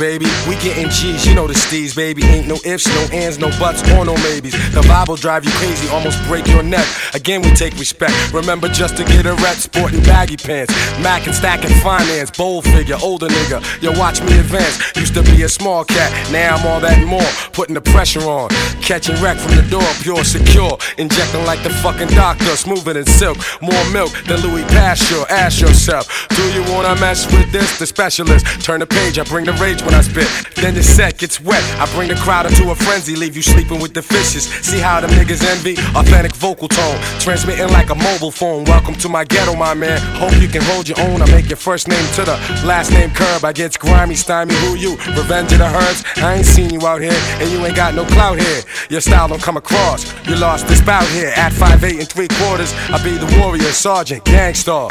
Baby, 0.00 0.24
we 0.48 0.56
getting 0.56 0.88
G's, 0.88 1.26
you 1.26 1.34
know 1.34 1.46
the 1.46 1.52
steez, 1.52 1.94
baby. 1.94 2.24
Ain't 2.24 2.48
no 2.48 2.56
ifs, 2.64 2.86
no 2.88 3.02
ands, 3.12 3.38
no 3.38 3.50
buts, 3.60 3.82
or 3.92 4.06
no 4.06 4.14
maybes. 4.24 4.52
The 4.72 4.80
Bible 4.88 5.14
drive 5.14 5.44
you 5.44 5.50
crazy, 5.60 5.86
almost 5.90 6.24
break 6.24 6.46
your 6.46 6.62
neck. 6.62 6.86
Again, 7.12 7.42
we 7.42 7.50
take 7.50 7.74
respect. 7.74 8.14
Remember 8.32 8.66
just 8.68 8.96
to 8.96 9.04
get 9.04 9.26
a 9.26 9.34
ret, 9.34 9.56
sporting 9.56 10.00
baggy 10.04 10.38
pants. 10.38 10.72
Mac 11.00 11.26
and 11.26 11.34
stacking 11.34 11.76
finance, 11.82 12.30
bold 12.30 12.64
figure, 12.64 12.96
older 13.02 13.28
nigga. 13.28 13.60
Yo, 13.82 13.92
watch 13.98 14.22
me 14.22 14.38
advance. 14.38 14.80
Used 14.96 15.12
to 15.14 15.22
be 15.22 15.42
a 15.42 15.50
small 15.50 15.84
cat, 15.84 16.10
now 16.32 16.56
I'm 16.56 16.66
all 16.66 16.80
that 16.80 16.96
and 16.96 17.06
more. 17.06 17.30
Putting 17.52 17.74
the 17.74 17.82
pressure 17.82 18.22
on, 18.22 18.48
catching 18.80 19.20
wreck 19.20 19.36
from 19.36 19.54
the 19.54 19.68
door, 19.68 19.86
pure, 20.00 20.24
secure. 20.24 20.78
Injecting 20.96 21.44
like 21.44 21.62
the 21.62 21.70
fucking 21.84 22.08
doctor, 22.16 22.56
smoother 22.56 22.94
than 22.94 23.04
silk. 23.04 23.36
More 23.60 23.84
milk 23.92 24.12
than 24.26 24.40
Louis 24.40 24.64
Pasteur. 24.72 25.26
Ask 25.28 25.60
yourself, 25.60 26.26
do 26.30 26.42
you 26.54 26.62
wanna 26.72 26.98
mess 26.98 27.30
with 27.30 27.52
this? 27.52 27.78
The 27.78 27.86
specialist. 27.86 28.46
Turn 28.64 28.80
the 28.80 28.86
page, 28.86 29.18
I 29.18 29.24
bring 29.24 29.44
the 29.44 29.52
rage 29.60 29.82
when 29.90 29.98
I 29.98 30.02
spit. 30.02 30.28
Then 30.56 30.74
the 30.74 30.82
set 30.82 31.18
gets 31.18 31.40
wet. 31.40 31.62
I 31.80 31.86
bring 31.94 32.08
the 32.08 32.14
crowd 32.14 32.46
into 32.46 32.70
a 32.70 32.74
frenzy, 32.74 33.16
leave 33.16 33.34
you 33.36 33.42
sleeping 33.42 33.80
with 33.80 33.94
the 33.94 34.02
fishes. 34.02 34.44
See 34.62 34.78
how 34.78 35.00
the 35.00 35.08
niggas 35.08 35.42
envy? 35.44 35.74
Authentic 35.98 36.34
vocal 36.36 36.68
tone, 36.68 36.98
transmitting 37.18 37.68
like 37.68 37.90
a 37.90 37.94
mobile 37.94 38.30
phone. 38.30 38.64
Welcome 38.64 38.94
to 38.96 39.08
my 39.08 39.24
ghetto, 39.24 39.54
my 39.56 39.74
man. 39.74 40.00
Hope 40.16 40.34
you 40.40 40.48
can 40.48 40.62
hold 40.62 40.88
your 40.88 41.00
own. 41.00 41.22
I 41.22 41.26
make 41.30 41.48
your 41.48 41.56
first 41.56 41.88
name 41.88 42.06
to 42.14 42.22
the 42.24 42.36
last 42.64 42.92
name 42.92 43.10
curb. 43.10 43.44
I 43.44 43.52
get 43.52 43.78
grimy, 43.78 44.14
stymie. 44.14 44.54
Who 44.54 44.76
you? 44.76 44.92
Revenge 45.18 45.52
of 45.52 45.58
the 45.58 45.66
herbs. 45.66 46.04
I 46.16 46.34
ain't 46.34 46.46
seen 46.46 46.70
you 46.70 46.86
out 46.86 47.00
here, 47.00 47.20
and 47.40 47.50
you 47.50 47.64
ain't 47.64 47.76
got 47.76 47.94
no 47.94 48.04
clout 48.04 48.38
here. 48.38 48.62
Your 48.90 49.00
style 49.00 49.28
don't 49.28 49.42
come 49.42 49.56
across. 49.56 50.00
You 50.26 50.36
lost 50.36 50.68
this 50.68 50.80
bout 50.80 51.06
here. 51.08 51.32
At 51.36 51.52
5'8 51.52 51.98
and 51.98 52.08
3 52.08 52.28
quarters, 52.28 52.72
I 52.90 53.02
be 53.02 53.16
the 53.16 53.40
warrior, 53.40 53.72
sergeant, 53.72 54.24
gangstar. 54.24 54.90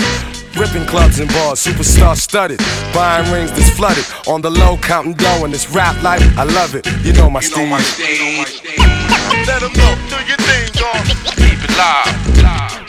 Ripping 0.57 0.85
clubs 0.87 1.19
and 1.19 1.29
bars, 1.29 1.59
superstar 1.63 2.15
studded. 2.15 2.59
Buying 2.93 3.31
rings 3.31 3.51
that's 3.51 3.69
flooded. 3.69 4.05
On 4.27 4.41
the 4.41 4.49
low, 4.49 4.77
counting 4.77 5.13
dough 5.13 5.45
in 5.45 5.51
this 5.51 5.69
rap 5.69 6.01
life. 6.03 6.21
I 6.37 6.43
love 6.43 6.75
it. 6.75 6.85
You 7.03 7.13
know 7.13 7.29
my 7.29 7.39
Steve. 7.39 7.69
Let 9.47 9.61
them 9.61 9.73
know, 9.73 9.95
do 10.09 10.17
your 10.25 10.37
thing, 10.37 10.71
dog. 10.73 11.05
Keep 11.35 11.63
it 11.63 11.77
live. 11.77 12.29
Here 12.35 12.88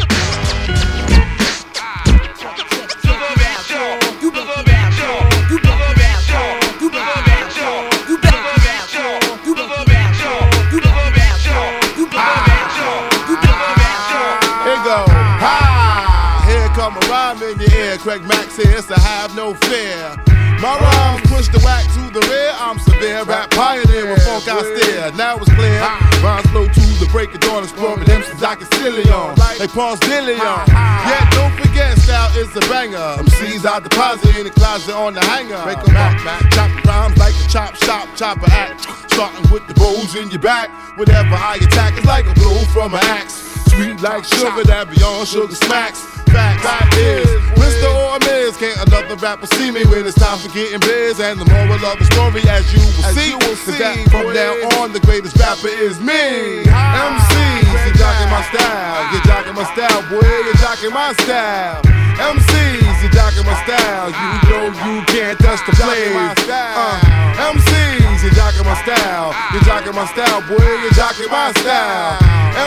a 17.43 17.53
in 17.53 17.59
your 17.61 17.73
ear. 17.73 17.99
Craig 17.99 18.23
Mack 18.25 18.51
here, 18.53 18.83
so 18.83 18.95
have 18.95 19.35
no 19.37 19.55
fear. 19.55 20.17
My 20.61 20.77
rhymes 20.77 21.25
push 21.31 21.49
the 21.49 21.59
whack 21.65 21.85
to 21.95 22.13
the 22.13 22.21
rear. 22.29 22.53
I'm 22.59 22.79
severe, 22.79 23.25
rap 23.25 23.51
pioneer 23.51 24.11
with 24.11 24.23
funk 24.25 24.45
I 24.49 24.61
steer. 24.61 25.13
Now 25.17 25.37
it's 25.39 25.49
clear. 25.55 25.81
Rhymes 26.21 26.47
flow 26.51 26.67
to 26.67 26.81
the 27.01 27.09
break 27.11 27.33
of 27.35 27.41
dawn, 27.41 27.63
exploring 27.63 28.05
them 28.05 28.23
since 28.23 28.43
I 28.43 28.57
can 28.57 28.67
still 28.67 28.93
on. 29.13 29.37
Like 29.37 29.73
Paul's 29.73 30.01
Dillion. 30.01 30.37
Yeah, 30.37 31.31
don't 31.33 31.57
forget, 31.57 31.97
style 31.99 32.31
is 32.37 32.55
a 32.57 32.61
banger. 32.69 33.25
MCs 33.25 33.65
I 33.65 33.81
deposit 33.81 34.37
in 34.37 34.45
the 34.45 34.51
closet 34.51 34.95
on 34.95 35.15
the 35.15 35.21
hanger. 35.21 35.65
Make 35.65 35.83
them 35.83 35.95
back, 35.95 36.23
back. 36.25 36.51
Chop 36.53 36.85
rhymes 36.85 37.17
like 37.17 37.35
a 37.35 37.49
chop 37.49 37.75
shop, 37.77 38.09
chopper 38.17 38.51
act. 38.51 38.87
Starting 39.11 39.51
with 39.51 39.67
the 39.67 39.75
bows 39.75 40.15
in 40.15 40.31
your 40.31 40.41
back. 40.41 40.69
Whenever 40.99 41.35
I 41.35 41.57
attack, 41.57 41.97
it's 41.97 42.07
like 42.07 42.27
a 42.27 42.35
blow 42.35 42.59
from 42.73 42.93
an 42.93 43.01
axe. 43.05 43.49
Sweet 43.73 44.01
like 44.03 44.25
sugar 44.25 44.65
that 44.65 44.91
beyond 44.91 45.29
sugar 45.29 45.55
smacks. 45.55 46.20
Fact, 46.33 46.63
fact 46.63 46.97
is, 46.97 47.27
Mr. 47.59 47.91
or 47.91 48.19
Miz, 48.21 48.57
can't 48.57 48.79
another 48.87 49.17
rapper 49.17 49.47
see 49.47 49.71
me 49.71 49.85
when 49.85 50.07
it's 50.07 50.19
time 50.19 50.39
for 50.39 50.49
getting 50.55 50.81
biz. 50.81 51.21
And 51.21 51.41
the 51.41 51.45
moral 51.47 51.85
of 51.85 51.99
the 51.99 52.05
story, 52.07 52.43
as 52.49 52.73
you 52.73 52.81
will 52.81 53.11
see, 53.15 53.35
is 53.35 53.79
that 53.79 53.99
from 54.11 54.33
now 54.33 54.55
on, 54.81 54.93
the 54.93 55.01
greatest 55.01 55.37
rapper 55.37 55.69
is 55.69 56.01
me. 56.01 56.63
MCs, 56.65 57.87
you're 57.87 57.99
jocking 57.99 58.31
my 58.31 58.43
style, 58.51 59.13
you're 59.13 59.27
jocking 59.27 59.55
my 59.55 59.67
style, 59.75 60.03
boy, 60.09 60.27
you're 60.45 60.55
jocking 60.55 60.93
my 60.93 61.13
style. 61.25 61.90
MCs, 62.21 63.01
you're 63.01 63.15
jocking 63.17 63.47
my 63.49 63.57
style, 63.65 64.13
you 64.13 64.29
know 64.53 64.65
you 64.85 65.01
can't 65.09 65.39
touch 65.41 65.65
the 65.65 65.73
blaze. 65.73 66.13
Uh, 66.45 67.01
MCs, 67.53 68.23
you're 68.23 68.37
jocking 68.37 68.65
my 68.65 68.77
style, 68.85 69.33
you're 69.53 69.65
jocking 69.65 69.95
my 69.95 70.05
style, 70.13 70.41
boy, 70.45 70.61
you're 70.61 70.93
jocking 70.93 71.31
my 71.31 71.53
style. 71.57 72.19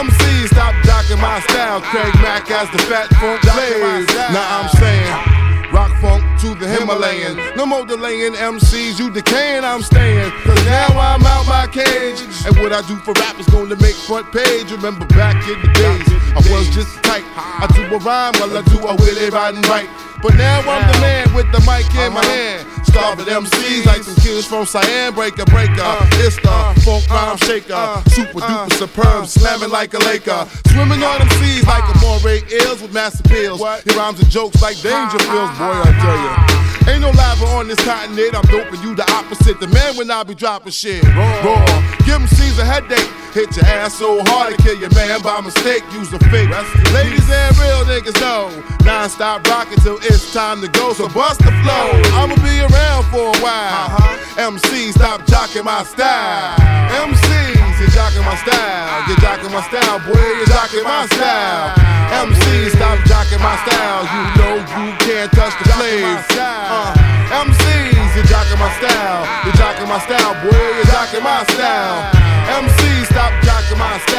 MCs, 0.02 0.48
stop 0.48 0.74
jocking 0.82 1.20
my 1.20 1.38
style. 1.40 1.80
Craig 1.80 2.14
Mack 2.20 2.50
as 2.50 2.68
the 2.70 2.78
fat 2.90 3.08
funk 3.20 3.42
blaze. 3.42 4.08
Now 4.34 4.58
I'm 4.58 4.68
saying. 4.74 5.70
Rock 5.72 5.92
funk 6.00 6.33
to 6.44 6.54
the 6.54 6.68
Himalayan. 6.68 7.36
No 7.56 7.64
more 7.64 7.86
delaying 7.86 8.34
MCs, 8.34 8.98
you 8.98 9.10
decaying, 9.10 9.64
I'm 9.64 9.80
staying. 9.80 10.30
Cause 10.44 10.62
now 10.66 10.88
I'm 10.92 11.24
out 11.24 11.46
my 11.48 11.66
cage. 11.72 12.20
And 12.44 12.54
what 12.60 12.72
I 12.72 12.82
do 12.86 12.96
for 12.96 13.14
rappers 13.14 13.46
gonna 13.48 13.76
make 13.76 13.96
front 13.96 14.30
page. 14.30 14.70
Remember 14.70 15.06
back 15.06 15.36
in 15.48 15.56
the 15.62 15.72
days, 15.72 16.08
I 16.36 16.40
was 16.52 16.68
just 16.68 17.02
tight. 17.02 17.24
I 17.36 17.66
do 17.72 17.82
a 17.94 17.98
rhyme 17.98 18.34
while 18.36 18.58
I 18.58 18.62
do 18.68 18.78
a 18.84 18.94
willy 18.94 19.30
riding 19.30 19.62
right. 19.72 19.88
But 20.24 20.36
now 20.36 20.60
I'm 20.64 20.90
the 20.90 20.98
man 21.00 21.34
with 21.34 21.52
the 21.52 21.60
mic 21.68 21.84
in 22.00 22.14
my 22.14 22.24
hand. 22.24 22.64
Starving 22.86 23.26
MCs 23.26 23.84
like 23.84 24.02
some 24.02 24.16
kids 24.24 24.46
from 24.46 24.64
Cyan, 24.64 25.12
breaker, 25.12 25.44
breaker. 25.44 25.84
It's 26.24 26.36
the 26.36 26.80
funk 26.80 27.04
rhyme 27.10 27.36
shaker. 27.44 28.00
Super 28.08 28.40
duper 28.40 28.72
superb, 28.72 29.26
slamming 29.26 29.68
like 29.68 29.92
a 29.92 29.98
Laker. 29.98 30.48
Swimming 30.72 31.04
on 31.04 31.18
them 31.18 31.28
seas 31.36 31.66
like 31.66 31.84
a 31.84 31.98
moray 32.00 32.40
eels 32.50 32.80
with 32.80 32.94
massive 32.94 33.26
pills. 33.26 33.60
Your 33.60 33.96
rhymes 34.00 34.18
and 34.18 34.30
jokes 34.30 34.62
like 34.62 34.80
danger 34.80 35.18
feels, 35.28 35.50
boy, 35.60 35.76
I 35.76 35.92
tell 36.00 36.16
ya. 36.16 36.64
Ain't 36.88 37.00
no 37.00 37.10
lava 37.10 37.44
on 37.56 37.68
this 37.68 37.80
continent, 37.84 38.34
I'm 38.34 38.44
doping 38.48 38.80
you 38.80 38.94
the 38.94 39.04
opposite. 39.12 39.60
The 39.60 39.68
man 39.68 39.96
when 39.96 40.10
I 40.10 40.22
be 40.22 40.34
dropping 40.34 40.72
shit. 40.72 41.02
Raw. 41.04 41.64
Give 42.04 42.16
them 42.16 42.28
MCs 42.28 42.58
a 42.60 42.64
headache. 42.64 43.10
Hit 43.32 43.56
your 43.56 43.64
ass 43.64 43.98
so 43.98 44.22
hard 44.30 44.54
to 44.54 44.62
kill 44.62 44.78
your 44.78 44.92
man 44.94 45.20
by 45.22 45.40
mistake. 45.40 45.82
Use 45.92 46.12
a 46.12 46.18
fake. 46.30 46.48
Ladies 46.92 47.28
and 47.28 47.58
real 47.58 47.82
niggas 47.88 48.20
know. 48.20 48.46
Non 48.84 49.08
stop 49.08 49.42
rocking 49.48 49.78
till 49.78 49.98
it's 50.14 50.32
time 50.32 50.62
to 50.62 50.68
go. 50.68 50.92
So 50.94 51.08
bust 51.08 51.40
the 51.42 51.50
flow. 51.66 51.86
I'ma 52.14 52.38
be 52.38 52.62
around 52.62 53.04
for 53.10 53.34
a 53.34 53.38
while. 53.42 53.90
MC, 54.38 54.92
stop 54.92 55.26
jocking 55.26 55.64
my 55.64 55.82
style. 55.82 56.54
MCs, 57.02 57.74
you're 57.82 57.90
jocking 57.90 58.22
my 58.22 58.36
style. 58.38 59.02
You're 59.10 59.18
jocking 59.18 59.50
my 59.50 59.62
style, 59.66 59.98
boy. 60.06 60.14
You're 60.14 60.46
jocking 60.46 60.84
my 60.86 61.06
style. 61.10 61.74
MC, 62.22 62.70
stop 62.70 62.98
jocking 63.10 63.42
my 63.42 63.56
style. 63.66 64.02
You 64.06 64.22
know 64.38 64.54
you 64.62 64.86
can't 65.02 65.30
touch 65.32 65.54
the 65.58 65.66
flames. 65.74 66.24
Uh, 66.38 66.94
MCs, 67.42 68.14
you're 68.14 68.30
jocking 68.30 68.58
my 68.62 68.70
style. 68.78 69.26
You're 69.44 69.58
jocking 69.58 69.88
my 69.90 69.98
style, 69.98 70.34
boy. 70.46 70.54
You're 70.54 70.90
jocking 70.94 71.22
my 71.22 71.42
style. 71.50 71.98
MC, 72.62 73.04
stop 73.10 73.32
jocking 73.42 73.78
my 73.78 73.98
style. 74.06 74.13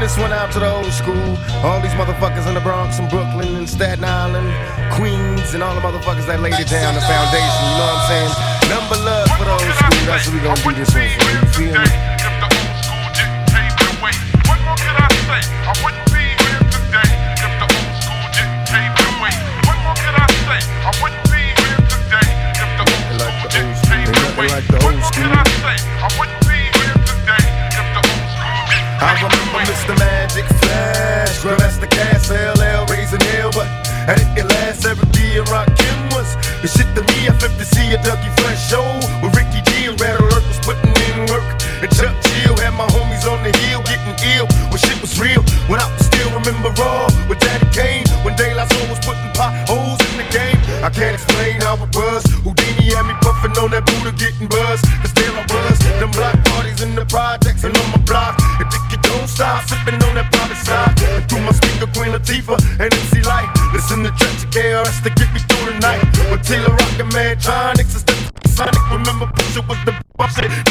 Send 0.00 0.10
this 0.10 0.18
one 0.18 0.32
out 0.32 0.50
to 0.52 0.58
the 0.58 0.70
old 0.70 0.92
school. 0.92 1.36
All 1.64 1.80
these 1.80 1.92
motherfuckers 1.92 2.46
in 2.46 2.54
the 2.54 2.60
Bronx 2.60 2.98
and 2.98 3.08
Brooklyn 3.10 3.54
and 3.56 3.68
Staten 3.68 4.04
Island, 4.04 4.48
Queens, 4.94 5.54
and 5.54 5.62
all 5.62 5.74
the 5.74 5.80
motherfuckers 5.80 6.26
that 6.26 6.40
laid 6.40 6.54
it 6.54 6.68
down, 6.68 6.94
the 6.94 7.00
foundation, 7.00 7.64
you 7.68 7.76
know 7.76 7.86
what 7.86 8.00
I'm 8.00 8.08
saying? 8.08 8.32
Number 8.70 8.96
love 9.04 9.28
for 9.36 9.44
the 9.44 9.52
old 9.52 9.60
school, 9.60 10.06
that's 10.06 10.26
what 10.26 10.34
we 10.34 10.40
gonna 10.40 10.62
do 10.62 10.72
this 10.74 10.94
one 10.94 11.08
for, 11.08 11.64
you 11.64 11.72
feel 11.72 11.82
me? 11.82 12.09
Mr. 29.90 29.98
Magic 29.98 30.46
Flash, 30.62 31.40
Grandmaster 31.42 31.90
Caz, 31.90 32.30
LL, 32.30 32.86
raising 32.94 33.20
hell, 33.34 33.50
but 33.50 33.66
I 34.06 34.14
didn't 34.14 34.48
last 34.48 34.86
every 34.86 35.02
year 35.18 35.42
rockin' 35.50 35.98
was 36.14 36.36
the 36.62 36.68
shit 36.68 36.86
to 36.94 37.02
me. 37.02 37.26
I 37.26 37.34
flipped 37.34 37.58
to 37.58 37.64
see 37.64 37.90
a 37.90 37.98
Dougie 37.98 38.30
Fresh 38.38 38.70
show 38.70 38.86
with 39.22 39.34
Ricky 39.34 39.58
G 39.66 39.90
and 39.90 40.00
Red 40.00 40.20
Alert 40.20 40.46
was 40.46 40.60
putting 40.62 40.94
in 40.94 41.26
work. 41.26 41.42
And 41.82 41.90
Chuck 41.90 42.14
Chill 42.22 42.54
had 42.62 42.74
my 42.78 42.86
homies 42.94 43.26
on 43.26 43.42
the 43.42 43.50
hill 43.66 43.82
getting 43.82 44.14
ill 44.38 44.46
when 44.70 44.78
shit 44.78 45.00
was 45.00 45.18
real. 45.18 45.42
When 45.66 45.80
I 45.80 45.90
still 45.98 46.30
remember 46.38 46.70
raw 46.78 47.10
with 47.26 47.40
Daddy 47.40 47.66
Kane 47.74 48.06
when 48.22 48.36
La 48.38 48.66
Soul 48.70 48.86
was 48.94 49.00
putting 49.02 49.30
potholes 49.34 49.98
in 50.12 50.22
the 50.22 50.26
game. 50.30 50.60
I 50.86 50.90
can't 50.90 51.18
explain 51.18 51.60
how 51.66 51.74
it 51.74 51.90
was. 51.96 52.22
Whodini 52.46 52.94
had 52.94 53.10
me 53.10 53.14
puffing 53.26 53.58
on 53.58 53.70
that 53.74 53.82
Buddha 53.86 54.12
getting 54.14 54.46
buzz. 54.46 54.78
Taylor 66.50 66.74
Rockin' 66.74 67.08
Man, 67.10 67.38
and 67.78 67.78
Step 67.86 68.18
Sonic. 68.48 68.90
Remember, 68.90 69.26
Pusha 69.26 69.62
was 69.68 69.78
the 69.84 69.94
boss. 70.16 70.34
Shit, 70.34 70.69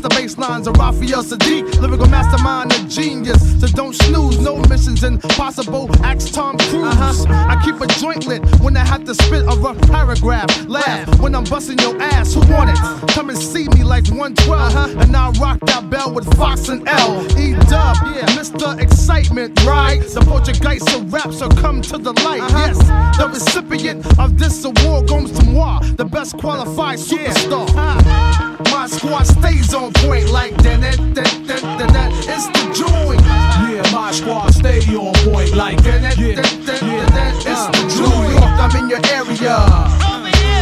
Master 0.00 0.18
bass 0.22 0.38
lines 0.38 0.66
of 0.66 0.76
Raphael 0.78 1.22
Saadiq, 1.22 1.78
lyrical 1.78 2.08
mastermind, 2.08 2.72
a 2.72 2.88
genius. 2.88 3.60
So 3.60 3.66
don't 3.66 3.94
snooze, 3.94 4.38
no 4.38 4.56
missions 4.70 5.04
impossible. 5.04 5.90
Ask 6.02 6.32
Tom 6.32 6.56
Cruise. 6.56 6.96
Uh-huh. 6.96 7.34
I 7.50 7.62
keep 7.62 7.78
a 7.82 7.86
joint 7.86 8.26
lit 8.26 8.42
when 8.60 8.78
I 8.78 8.84
have 8.86 9.04
to 9.04 9.14
spit 9.14 9.42
a 9.42 9.56
rough 9.56 9.78
paragraph. 9.82 10.48
Laugh 10.66 11.20
when 11.20 11.34
I'm 11.34 11.44
busting 11.44 11.78
your 11.80 12.00
ass. 12.00 12.32
Who 12.32 12.40
want 12.50 12.70
it? 12.70 12.78
Uh-huh. 12.78 13.06
Come 13.08 13.28
and 13.28 13.38
see 13.38 13.68
me 13.74 13.84
like 13.84 14.06
112. 14.08 14.50
Uh-huh. 14.50 15.00
And 15.00 15.14
I 15.14 15.30
rock 15.32 15.60
that 15.66 15.90
bell 15.90 16.14
with 16.14 16.34
Fox 16.38 16.70
and 16.70 16.88
L. 16.88 17.20
E 17.38 17.52
dub, 17.68 17.96
yeah, 18.14 18.24
Mr. 18.38 18.80
Excitement, 18.80 19.62
right? 19.66 20.00
The 20.00 20.22
Portuguese 20.22 20.94
of 20.94 21.12
rap, 21.12 21.30
so 21.32 21.48
come 21.50 21.82
to 21.82 21.98
the 21.98 22.12
light. 22.24 22.40
Yes, 22.52 22.78
the 23.18 23.28
recipient 23.28 24.06
of 24.18 24.38
this 24.38 24.64
award 24.64 25.08
goes 25.08 25.30
to 25.32 25.44
moi, 25.44 25.80
the 25.96 26.06
best 26.06 26.38
qualified 26.38 26.98
superstar. 26.98 27.66
Ah, 27.76 28.56
My 28.72 28.86
squad 28.86 29.24
stays 29.26 29.74
on 29.74 29.89
point 29.94 30.30
like 30.30 30.56
that, 30.62 30.80
that, 30.80 30.96
that, 31.14 31.46
that, 31.46 31.62
that, 31.62 31.92
that. 31.92 32.10
The 32.52 32.64
joint. 32.74 33.20
Yeah, 33.22 33.82
my 33.92 34.12
squad 34.12 34.52
stay 34.54 34.80
on 34.94 35.14
point 35.24 35.54
like 35.54 35.82
that, 35.82 36.02
that, 36.02 36.16
that, 36.16 36.46
that, 36.66 37.10
that. 37.12 37.34
It's 37.46 37.66
the 37.70 37.82
New 38.00 38.30
York, 38.32 38.56
I'm 38.58 38.76
in 38.76 38.88
your 38.90 39.00
area. 39.10 39.56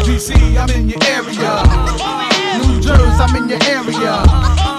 DC, 0.05 0.35
I'm 0.57 0.71
in 0.71 0.89
your 0.89 1.03
area. 1.05 1.63
New 2.59 2.81
Jersey, 2.81 3.23
I'm 3.23 3.37
in 3.37 3.49
your 3.49 3.63
area. 3.65 4.78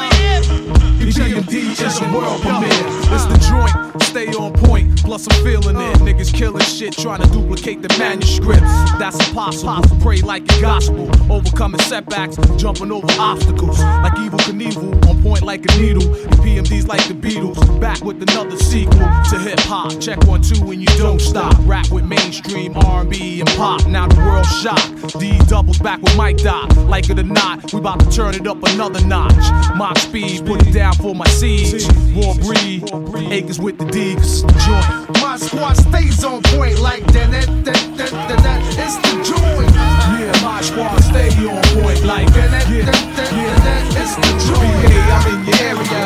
EPMD 0.99 1.79
is 1.81 2.01
a 2.01 2.13
world 2.13 2.41
premiere. 2.41 2.69
It's 3.13 3.25
the 3.25 3.38
joint, 3.49 4.03
stay 4.03 4.27
on 4.33 4.51
point. 4.51 5.01
Plus 5.01 5.27
I'm 5.31 5.43
feeling 5.45 5.77
it. 5.77 5.97
Niggas 5.99 6.33
killing 6.33 6.62
shit, 6.63 6.91
trying 6.91 7.21
to 7.21 7.27
duplicate 7.29 7.81
the 7.81 7.88
manuscripts. 7.97 8.69
That's 8.99 9.17
impossible. 9.29 9.97
Pray 10.01 10.21
like 10.21 10.43
a 10.43 10.62
gospel, 10.62 11.09
overcoming 11.31 11.79
setbacks, 11.79 12.35
jumping 12.57 12.91
over 12.91 13.07
obstacles. 13.17 13.79
Like 13.79 14.13
Evel 14.15 14.39
Knievel, 14.39 15.09
on 15.09 15.23
point 15.23 15.43
like 15.43 15.62
a 15.71 15.79
needle. 15.79 16.03
pmds 16.43 16.88
like 16.88 17.07
the 17.07 17.13
Beatles, 17.13 17.79
back 17.79 18.01
with 18.03 18.21
another 18.21 18.57
sequel 18.57 18.99
to 18.99 19.39
hip 19.39 19.59
hop. 19.62 19.99
Check 20.01 20.21
one 20.25 20.41
two 20.41 20.69
and 20.69 20.81
you 20.81 20.97
don't 20.97 21.21
stop. 21.21 21.55
Rap 21.62 21.89
with 21.91 22.03
mainstream 22.03 22.75
R&B 22.75 23.39
and 23.39 23.49
pop. 23.51 23.88
Now 23.88 24.07
the 24.07 24.17
world 24.17 24.45
shocked. 24.45 25.17
D 25.17 25.39
doubles 25.47 25.79
back 25.79 26.01
with 26.01 26.15
Mike 26.17 26.38
Doc. 26.38 26.75
Like 26.75 27.09
it 27.09 27.19
or 27.19 27.23
not, 27.23 27.73
we 27.73 27.79
about 27.79 28.01
to 28.01 28.12
turn 28.12 28.35
it 28.35 28.45
up 28.45 28.62
another 28.63 29.03
notch. 29.05 29.75
Mock 29.75 29.97
speed, 29.97 30.45
put 30.45 30.67
it 30.67 30.73
down 30.73 30.88
for 30.97 31.15
my 31.15 31.28
siege. 31.28 31.86
Raw 32.15 32.34
breed, 32.36 32.84
acres 33.32 33.60
with 33.60 33.78
the 33.78 33.86
D, 33.86 34.15
'cause 34.15 34.43
it's 34.43 34.54
the 34.54 34.54
joint. 34.65 35.21
My 35.21 35.38
squad 35.38 35.73
stays 35.78 36.23
on 36.23 36.41
point 36.43 36.80
like 36.80 37.06
that, 37.13 37.32
that, 37.32 37.47
that, 37.65 37.97
that, 37.97 38.12
that, 38.12 38.43
that. 38.43 38.60
It's 38.78 38.95
the 38.97 39.13
joint. 39.23 39.73
Yeah, 39.75 40.43
my 40.43 40.62
squad 40.62 40.99
stay 41.04 41.30
on 41.47 41.62
point 41.82 42.04
like 42.04 42.28
that, 42.34 42.52
that, 42.52 42.67
that, 42.67 43.15
that, 43.15 43.30
that, 43.32 43.58
that. 43.65 43.84
It's 44.02 44.15
the 44.15 44.32
joint. 44.47 44.82
BA, 44.88 44.99
I'm 45.15 45.28
in 45.34 45.45
your 45.45 45.60
area. 45.69 46.04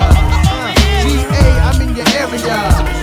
Uh, 0.51 0.73
GA, 1.03 1.43
I'm 1.67 1.81
in 1.81 1.95
your 1.95 2.07
area. 2.17 3.02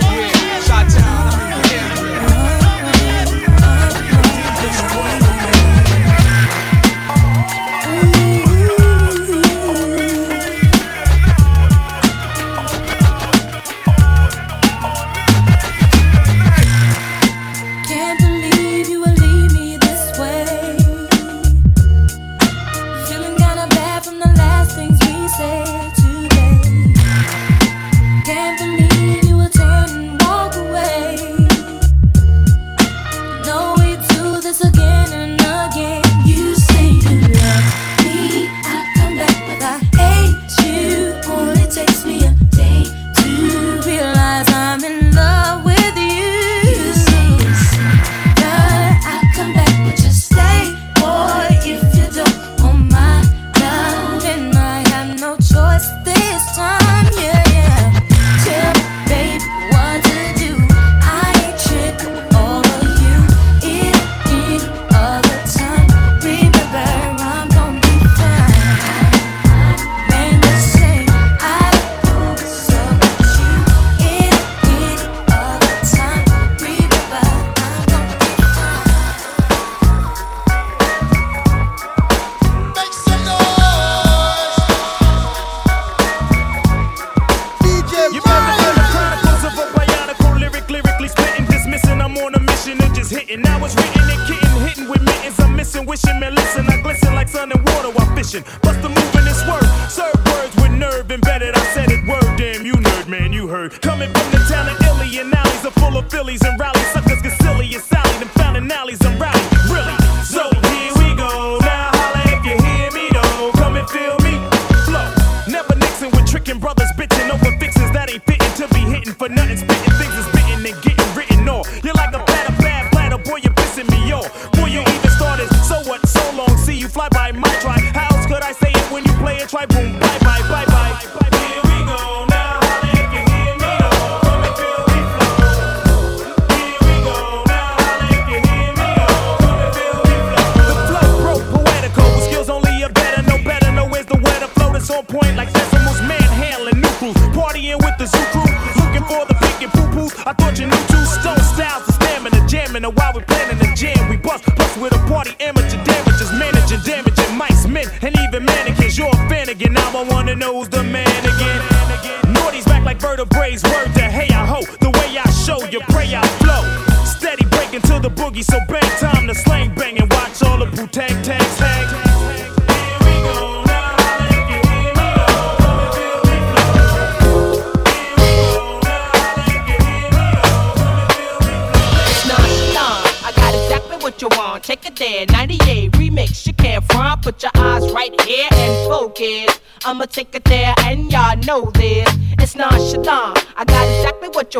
Fly 126.91 127.07
by 127.09 127.31
my 127.31 127.53
try. 127.61 127.79
How 127.93 128.15
else 128.15 128.25
could 128.25 128.43
I 128.43 128.51
say 128.51 128.71
it 128.71 128.91
when 128.91 129.03
you 129.05 129.13
play 129.13 129.37
it? 129.37 129.49
Try 129.49 129.65
boom, 129.65 129.99
bye 129.99 130.19
bye, 130.19 130.41
bye 130.49 130.70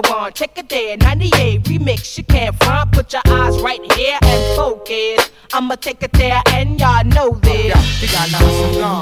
exactly 0.01 0.09
what 0.09 0.09
you 0.09 0.15
want. 0.15 0.35
Take 0.35 0.57
it 0.57 0.69
there. 0.69 0.97
98 0.97 1.63
remix, 1.63 2.17
you 2.17 2.23
can't 2.23 2.55
front. 2.63 2.91
Put 2.91 3.13
your 3.13 3.21
eyes 3.27 3.59
right 3.61 3.81
here 3.93 4.17
and 4.21 4.55
focus. 4.55 5.29
I'ma 5.53 5.75
take 5.75 6.01
it 6.03 6.13
there, 6.13 6.41
and 6.49 6.79
y'all 6.79 7.03
know 7.03 7.31
this. 7.41 7.75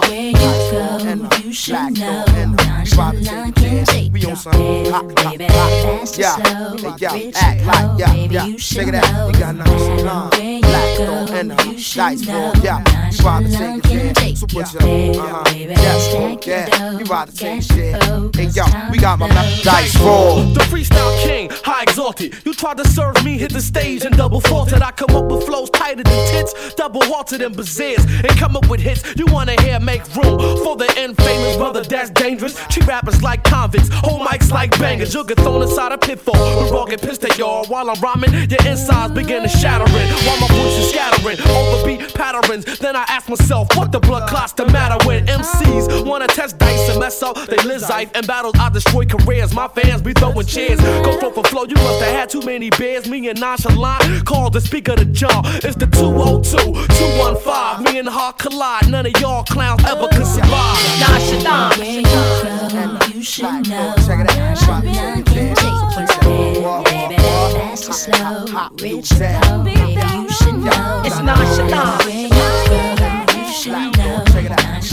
Where 0.08 0.22
you 0.22 0.34
go, 0.34 1.30
you 1.43 1.54
should 1.54 2.00
know. 2.00 2.26
Nonchalant 2.56 3.59
can 3.86 3.96
take 3.96 4.14
We 4.14 4.26
on 4.26 4.36
some 4.36 4.54
hot, 4.54 5.18
hot, 5.20 5.32
baby. 5.32 5.46
hot. 5.46 5.70
Fast 5.84 6.18
or 6.18 6.22
Yeah, 6.22 6.36
slow, 6.36 6.96
yeah, 6.98 7.14
rich 7.14 7.36
act 7.38 7.62
or 7.62 7.66
like, 7.66 8.00
yeah, 8.00 8.14
baby, 8.14 8.36
yeah. 8.36 8.46
you 8.46 8.58
should 8.58 8.78
Check 8.78 8.88
it 8.90 8.96
out. 8.96 9.12
know. 9.14 9.28
We 9.28 9.34
got 9.40 9.56
nonchalant, 9.56 10.34
Where 10.36 10.44
you 10.44 10.62
black 10.62 10.98
go, 10.98 11.06
on 11.06 11.30
and 11.30 11.50
you 11.66 11.74
the 11.74 11.78
should 11.80 11.98
dice 12.00 12.28
know. 12.28 12.34
roll. 12.54 12.54
Yeah, 12.64 12.84
we 13.12 13.18
ride 13.26 13.46
the 13.46 13.50
same 13.52 13.82
can 13.82 13.92
shit. 13.92 14.16
take 14.16 14.38
So 14.38 14.48
put 14.48 14.74
your 14.74 14.82
your, 14.84 15.22
uh-huh. 15.22 15.44
baby. 15.46 15.74
Yeah, 15.74 16.00
Stack 16.00 16.46
your 16.46 16.56
yeah, 16.58 16.96
we 16.98 17.04
dough, 17.04 17.10
ride 17.14 17.28
the 17.30 17.38
same 17.38 17.60
get 17.60 17.64
shit. 17.64 18.36
Hey, 18.36 18.46
yo, 18.56 18.66
we 18.92 18.98
got 18.98 19.20
my 19.20 19.28
back 19.30 19.62
dice 19.64 20.00
roll. 20.00 20.44
The 20.54 20.60
freestyle 20.62 21.24
king, 21.24 21.50
high 21.64 21.84
exalted. 21.84 22.36
You 22.46 22.54
tried 22.54 22.78
to 22.78 22.88
serve 22.88 23.24
me, 23.24 23.38
hit 23.38 23.52
the 23.54 23.62
stage 23.62 24.06
and 24.06 24.16
double 24.16 24.42
faulted. 24.42 24.82
I 24.82 24.92
come 24.92 25.16
up 25.16 25.26
with 25.32 25.46
flows 25.46 25.70
tighter 25.72 26.04
than 26.04 26.28
tits, 26.32 26.74
double 26.76 27.04
halted 27.06 27.42
and 27.42 27.56
baziers, 27.56 28.06
and 28.24 28.38
come 28.40 28.56
up 28.56 28.68
with 28.70 28.82
hits. 28.82 29.04
You 29.16 29.26
wanna 29.28 29.60
hear, 29.62 29.80
make 29.80 30.04
room 30.16 30.40
for 30.64 30.76
the 30.76 30.92
infamous 30.98 31.58
brother 31.58 31.84
that's 31.84 32.10
dangerous. 32.12 32.56
Treat 32.70 32.88
rappers 32.88 33.22
like 33.24 33.44
convicts, 33.70 33.89
hold 33.93 34.22
mics 34.22 34.51
like 34.51 34.78
bangers. 34.80 35.13
You'll 35.13 35.24
get 35.24 35.38
thrown 35.38 35.61
inside 35.61 35.91
a 35.91 35.97
pitfall. 35.97 36.63
We 36.63 36.70
all 36.70 36.86
get 36.86 37.01
pissed 37.01 37.24
at 37.26 37.38
y'all 37.38 37.65
while 37.65 37.89
I'm 37.89 37.99
rhyming. 38.01 38.34
Your 38.49 38.59
insides 38.65 39.13
begin 39.13 39.43
to 39.43 39.49
shattering 39.49 40.07
while 40.26 40.39
my 40.41 40.47
voice 40.47 40.78
is 40.78 40.89
scattering. 40.89 41.38
Overbeat 41.41 42.13
patterns. 42.13 42.65
Then 42.80 42.95
I 42.95 43.05
ask 43.07 43.30
myself, 43.30 43.67
what 43.76 43.91
the 43.91 43.99
blood 43.99 44.30
clots 44.30 44.53
the 44.53 44.65
matter 44.67 45.05
when 45.05 45.26
MCs 45.28 46.05
wanna 46.05 46.28
test 46.28 46.57
dice 46.57 46.89
and 46.89 46.99
mess 46.99 47.22
up 47.22 47.36
they 47.47 47.57
live 47.57 47.82
life 47.82 48.09
and 48.15 48.26
battles 48.26 48.55
I 48.59 48.70
destroy 48.70 49.05
careers. 49.05 49.53
My 49.53 49.67
fans 49.67 50.01
be 50.01 50.13
throwing 50.13 50.45
chairs. 50.45 50.80
Go 50.80 51.20
flow 51.20 51.32
for 51.32 51.43
flow, 51.43 51.65
you 51.65 51.76
must 51.76 52.01
have 52.01 52.13
had 52.13 52.30
too 52.30 52.41
many 52.41 52.70
beers. 52.72 53.07
Me 53.07 53.28
and 53.30 53.39
nonchalant 53.39 54.26
called 54.26 54.53
the 54.53 54.61
speaker 54.61 54.95
to 54.95 55.05
jaw. 55.05 55.41
It's 55.63 55.76
the 55.76 55.88
202, 55.88 56.57
215. 56.57 57.84
Me 57.84 57.99
and 57.99 58.07
Hawk 58.07 58.39
collide. 58.39 58.89
None 58.89 59.05
of 59.05 59.22
y'all 59.22 59.43
clowns 59.43 59.84
ever 59.86 60.07
could 60.07 60.26
survive. 60.26 60.78
Nonchalant. 60.99 61.78
Where 61.78 61.91
you 61.91 62.03
go, 62.03 63.59
you 63.60 63.66
should 63.66 63.70
know. 63.70 63.93
Nonchalant 64.07 65.26
can 65.26 65.55
take 65.55 66.55
your 66.55 66.84
baby. 66.84 67.16
Fast 67.16 67.93
slow, 67.93 68.45
rich 68.82 69.12
or 69.12 69.41
poor, 69.41 69.64
baby, 69.64 70.01
you 70.22 70.30
should 70.30 70.60
know. 70.60 71.01
It's 71.05 71.20
nonchalant. 71.20 72.05
Where 72.05 72.16
you 72.16 72.30
go, 72.30 73.38
you 73.38 73.53
should 73.53 73.97
know. 73.97 74.24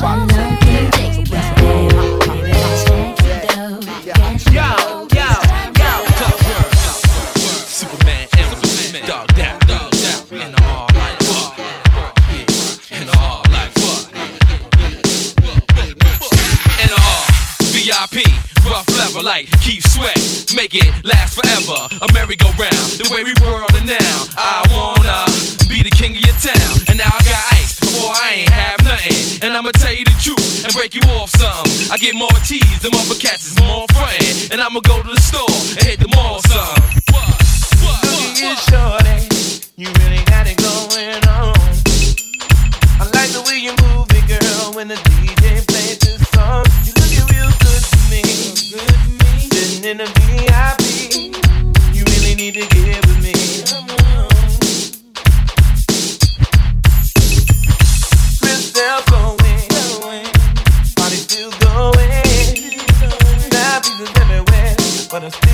Nonchalant 0.01 0.66
rough 19.17 19.25
like 19.25 19.47
keep 19.61 19.83
sweat, 19.83 20.17
make 20.55 20.75
it 20.75 20.89
last 21.05 21.41
forever. 21.41 21.89
A 22.03 22.13
merry-go-round, 22.13 22.89
the 23.01 23.09
way 23.13 23.25
we 23.25 23.33
whirl 23.41 23.67
it 23.71 23.85
now. 23.85 24.17
I 24.37 24.65
wanna 24.73 25.27
be 25.69 25.83
the 25.83 25.91
king 25.91 26.17
of 26.17 26.23
your 26.23 26.37
town, 26.37 26.75
and 26.89 26.99
now 26.99 27.09
I 27.09 27.23
got 27.25 27.43
ice. 27.53 27.81
Before 27.81 28.13
I 28.13 28.45
ain't 28.45 28.51
have 28.51 28.85
nothing, 28.85 29.43
and 29.43 29.57
I'ma 29.57 29.71
tell 29.73 29.93
you 29.93 30.05
the 30.05 30.17
truth 30.21 30.65
and 30.65 30.73
break 30.75 30.95
you 30.95 31.03
off 31.17 31.31
some. 31.31 31.67
I 31.91 31.97
get 31.99 32.15
more 32.15 32.33
teas 32.45 32.81
than 32.81 32.93
mother 32.93 33.15
cats 33.15 33.47
is 33.47 33.59
more 33.61 33.87
frontin', 33.95 34.53
and 34.53 34.61
I'ma 34.61 34.81
go 34.81 35.03
to 35.03 35.09
the 35.09 35.21
store 35.21 35.57
and 35.77 35.85
hit 35.85 36.01
the 36.01 36.09
mall 36.15 36.41
some. 36.43 36.77
Look 37.81 38.05
at 38.13 38.41
you, 38.41 38.53
shorty. 38.69 39.29
You 39.77 39.89
really 40.01 40.25
got 40.25 40.47
it 40.47 40.57
going 40.59 41.23
on. 41.29 41.57
I 43.01 43.05
like 43.13 43.31
the 43.33 43.45
way 43.49 43.59
you 43.61 43.73
move 43.87 44.09
it, 44.11 44.25
girl, 44.29 44.73
when 44.75 44.89
the 44.89 44.97
DJ 44.97 45.66
But 65.17 65.35
I 65.35 65.46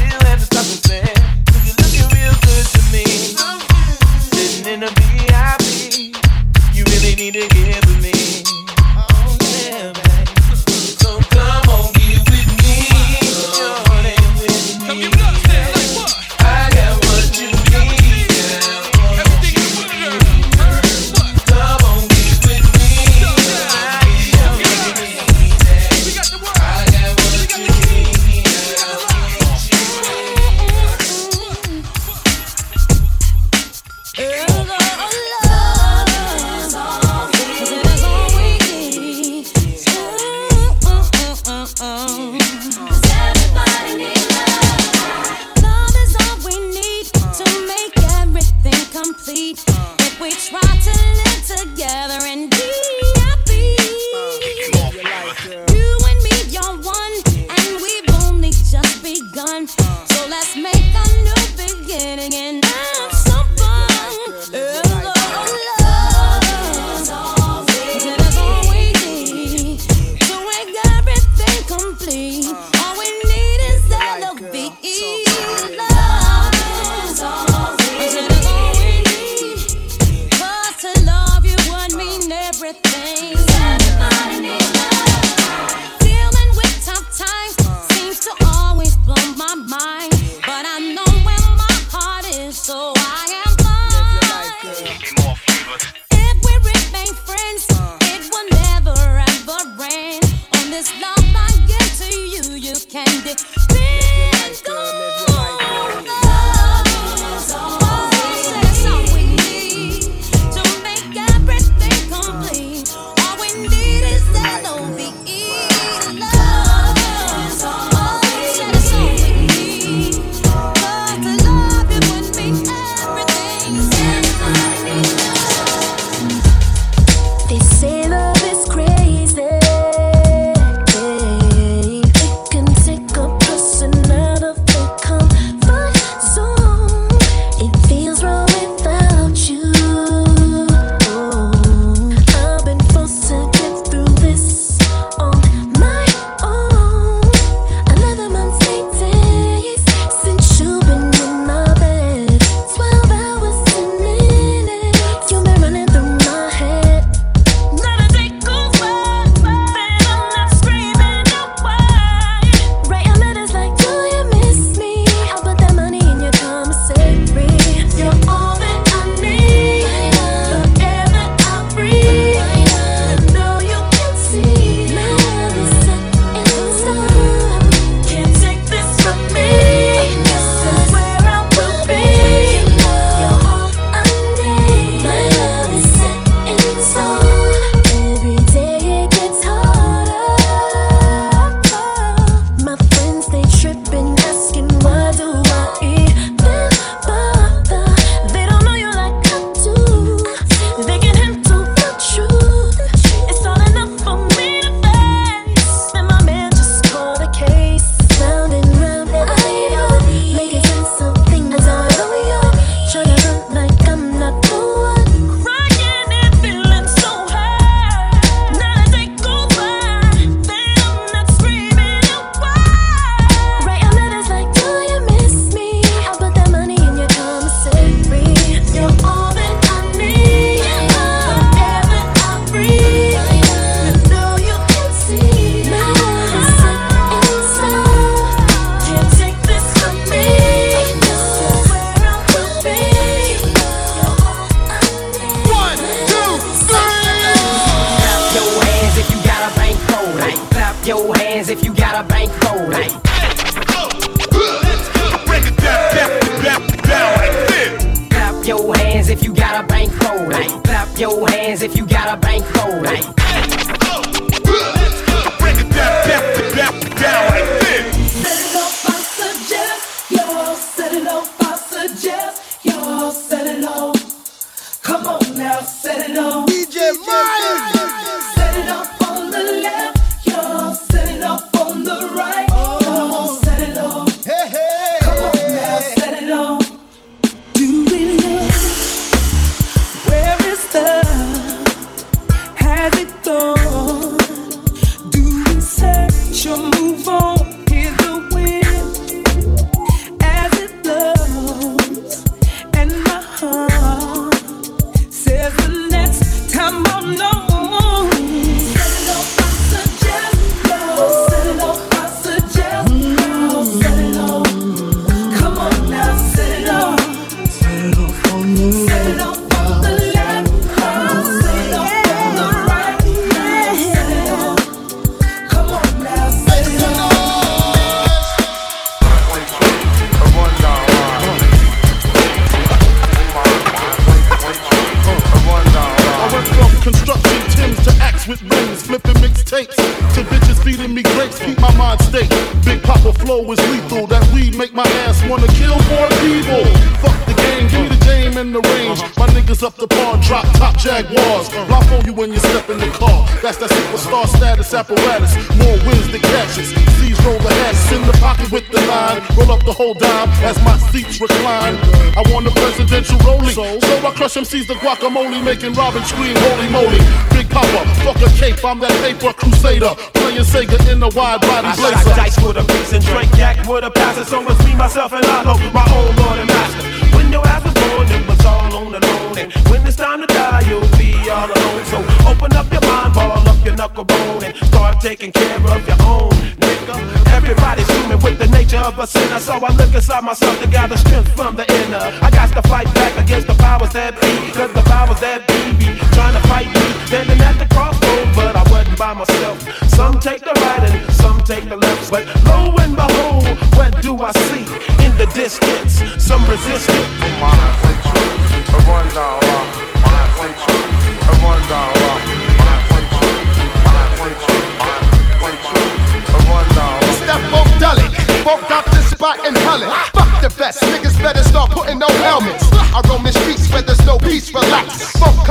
construction 336.82 337.38
Tims 337.54 337.78
to 337.86 337.92
axe 338.02 338.26
with 338.26 338.42
rings, 338.42 338.82
flipping 338.82 339.14
mixtapes 339.22 339.76
to 340.14 340.20
bitches 340.24 340.62
feeding 340.64 340.92
me 340.94 341.02
grapes, 341.14 341.38
keep 341.38 341.58
my 341.60 341.72
mind 341.76 342.00
state. 342.02 342.28
Big 342.64 342.82
Papa 342.82 343.12
flow 343.12 343.40
is 343.52 343.60
lethal, 343.70 344.06
that 344.08 344.22
weed 344.34 344.56
make 344.56 344.74
my 344.74 344.86
ass 345.06 345.22
wanna 345.28 345.46
kill 345.54 345.78
more 345.94 346.10
people. 346.26 346.64
Fuck 346.98 347.18
the 347.26 347.34
game, 347.34 347.68
give 347.68 347.82
me 347.82 347.88
the 347.88 348.04
game 348.04 348.36
and 348.36 348.54
the 348.54 348.60
range. 348.60 349.00
Niggas 349.32 349.62
up 349.62 349.74
the 349.76 349.86
bar, 349.86 350.20
drop 350.20 350.44
top 350.60 350.76
Jaguars. 350.76 351.48
Block 351.66 351.88
on 351.92 352.04
you 352.04 352.12
when 352.12 352.32
you 352.32 352.38
step 352.38 352.68
in 352.68 352.78
the 352.78 352.92
car. 352.92 353.24
That's 353.40 353.56
that 353.56 353.70
superstar 353.72 354.28
status 354.28 354.74
apparatus. 354.74 355.32
More 355.56 355.76
wins 355.88 356.08
than 356.12 356.20
catches. 356.20 356.68
C's 357.00 357.16
roll 357.24 357.40
the 357.40 357.48
hats 357.64 357.90
in 357.92 358.04
the 358.04 358.12
pocket 358.20 358.52
with 358.52 358.68
the 358.68 358.80
line. 358.84 359.24
Roll 359.32 359.52
up 359.56 359.64
the 359.64 359.72
whole 359.72 359.94
dime 359.94 360.28
as 360.44 360.60
my 360.64 360.76
seats 360.92 361.16
recline. 361.20 361.80
I 362.12 362.22
want 362.28 362.46
a 362.46 362.52
presidential 362.52 363.16
rolling, 363.24 363.56
so 363.56 363.64
I 363.64 364.12
crush 364.12 364.36
MCs 364.36 364.68
the 364.68 364.76
guacamole, 364.84 365.42
making 365.42 365.72
Robin 365.72 366.04
scream, 366.04 366.36
holy 366.36 366.68
moly. 366.68 367.00
Big 367.32 367.48
Papa, 367.48 367.88
fuck 368.04 368.20
a 368.20 368.28
cape, 368.36 368.60
I'm 368.60 368.80
that 368.84 368.92
paper 369.00 369.32
crusader. 369.32 369.96
Playing 370.12 370.44
Sega 370.44 370.76
in 370.92 371.02
a 371.02 371.08
wide 371.16 371.40
body 371.40 371.72
blazer. 371.80 371.96
I 371.96 372.04
shot 372.04 372.16
dice 372.20 372.36
with 372.44 372.60
a 372.60 372.64
piece 372.68 372.92
and 372.92 373.04
drink 373.04 373.32
yak 373.40 373.64
with 373.64 373.84
a 373.84 373.90
passer. 373.90 374.24
So 374.28 374.44
it's 374.44 374.60
me, 374.64 374.76
myself, 374.76 375.12
and 375.16 375.24
I 375.24 375.42
know 375.44 375.56
my 375.72 375.88
own 375.88 376.12
Lord 376.20 376.38
and 376.38 376.48
Master. 376.52 376.84
When 377.16 377.32
your 377.32 377.46
ass 377.48 377.64
was 377.64 377.74
born, 377.74 378.06
it 378.12 378.28
was 378.28 378.44
all 378.44 378.76
on 378.76 379.21
alone. 379.32 379.50
And 379.52 379.68
when 379.68 379.86
it's 379.86 379.96
time 379.96 380.20
to 380.20 380.26
die, 380.26 380.62
you'll 380.68 380.88
be 380.98 381.14
all 381.30 381.46
alone. 381.46 381.84
So 381.86 381.98
open 382.28 382.52
up 382.56 382.70
your 382.72 382.80
mind, 382.82 383.14
ball 383.14 383.48
up 383.48 383.64
your 383.64 383.76
knuckle 383.76 384.04
bone, 384.04 384.44
and 384.44 384.56
start 384.56 385.00
taking 385.00 385.32
care 385.32 385.56
of 385.56 385.86
your 385.86 386.00
own, 386.02 386.30
nigga. 386.60 387.32
Everybody's 387.32 387.88
human 387.90 388.20
with 388.20 388.38
the 388.38 388.48
nature 388.48 388.78
of 388.78 388.98
a 388.98 389.06
sinner. 389.06 389.38
So 389.38 389.54
I 389.54 389.72
look 389.74 389.94
inside 389.94 390.24
myself 390.24 390.60
to 390.60 390.68
gather 390.68 390.96
strength 390.96 391.34
from 391.34 391.56
the 391.56 391.66
inner. 391.82 392.04
I 392.22 392.30
got 392.30 392.52
to 392.52 392.68
fight 392.68 392.92
back 392.94 393.16
against 393.18 393.46
the 393.46 393.54
powers 393.54 393.92
that 393.92 394.20
be. 394.20 394.52
Cause 394.52 394.72
the 394.72 394.82
powers 394.82 395.20
that 395.20 395.46
be 395.48 395.60
be 395.78 395.98
trying 396.14 396.34
to 396.34 396.42
fight 396.48 396.68
me. 396.68 396.84
Standing 397.06 397.40
at 397.40 397.58
the 397.58 397.66
crossroads, 397.74 398.36
but 398.36 398.56
I 398.56 398.62
wasn't 398.70 398.98
by 398.98 399.14
myself. 399.14 399.58
Some 399.90 400.20
take 400.20 400.40
the 400.40 400.54
right 400.64 400.82
and 400.90 401.12
some 401.14 401.42
take 401.44 401.68
the 401.68 401.76
left. 401.76 402.10
But 402.10 402.26
lo 402.44 402.74
and 402.80 402.96
behold, 402.96 403.46
what 403.76 404.00
do 404.02 404.16
I 404.20 404.32
see 404.48 404.64
in 405.04 405.12
the 405.18 405.26
distance? 405.34 406.02
Some 406.22 406.44
resistance. 406.48 408.21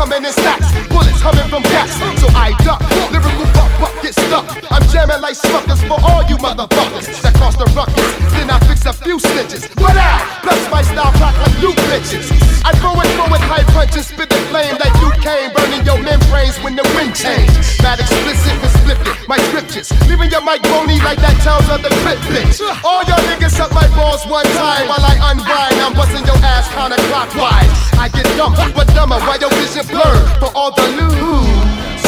Coming 0.01 0.26
in 0.26 0.32
stacks, 0.32 0.72
bullets 0.89 1.22
humming 1.22 1.47
from 1.49 1.63
gas. 1.63 1.91
So 2.19 2.28
I 2.34 2.51
duck, 2.63 2.82
lyrical 3.11 3.61
buck 3.82 3.98
get 4.06 4.14
stuck. 4.14 4.46
I'm 4.70 4.86
jamming 4.94 5.20
like 5.20 5.34
suckers 5.34 5.82
for 5.90 5.98
all 5.98 6.22
you 6.30 6.38
motherfuckers 6.38 7.10
that 7.26 7.34
cross 7.34 7.58
the 7.58 7.66
ruckus. 7.74 8.14
Then 8.38 8.54
I 8.54 8.62
fix 8.70 8.86
a 8.86 8.94
few 8.94 9.18
stitches. 9.18 9.66
What 9.82 9.98
out? 9.98 10.22
Plus 10.46 10.62
my 10.70 10.86
style 10.86 11.10
rock 11.18 11.34
like 11.42 11.58
you 11.58 11.74
bitches. 11.90 12.30
I 12.62 12.78
throw 12.78 12.94
it, 13.02 13.10
throw 13.18 13.26
it, 13.34 13.42
high 13.42 13.66
punches, 13.74 14.14
spit 14.14 14.30
the 14.30 14.38
flame 14.54 14.78
like 14.78 14.94
you 15.02 15.10
came, 15.26 15.50
burning 15.50 15.82
your 15.82 15.98
membranes 15.98 16.62
when 16.62 16.78
the 16.78 16.86
wind 16.94 17.18
change. 17.18 17.50
Mad 17.82 17.98
explicit, 17.98 18.54
and 18.54 18.62
misflipped 18.62 19.28
my 19.28 19.42
scriptures, 19.50 19.90
leaving 20.06 20.30
your 20.30 20.46
mic 20.46 20.62
bony 20.70 21.02
like 21.02 21.18
that 21.26 21.34
tells 21.42 21.66
of 21.74 21.82
the 21.82 21.90
clip 22.06 22.22
bitch. 22.30 22.62
All 22.86 23.02
your 23.10 23.18
niggas 23.26 23.58
suck 23.58 23.74
my 23.74 23.90
balls 23.98 24.22
one 24.30 24.46
time 24.54 24.86
while 24.86 25.02
I 25.02 25.18
unwind. 25.34 25.76
I'm 25.82 25.98
busting 25.98 26.26
your 26.30 26.38
ass 26.46 26.70
counterclockwise. 26.78 27.74
I 27.98 28.14
get 28.14 28.30
dumb, 28.38 28.54
but 28.78 28.86
dumber 28.94 29.18
while 29.26 29.42
your 29.42 29.50
vision 29.58 29.90
blurred 29.90 30.30
for 30.38 30.54
all 30.54 30.70
the 30.70 30.86
news. 30.94 31.61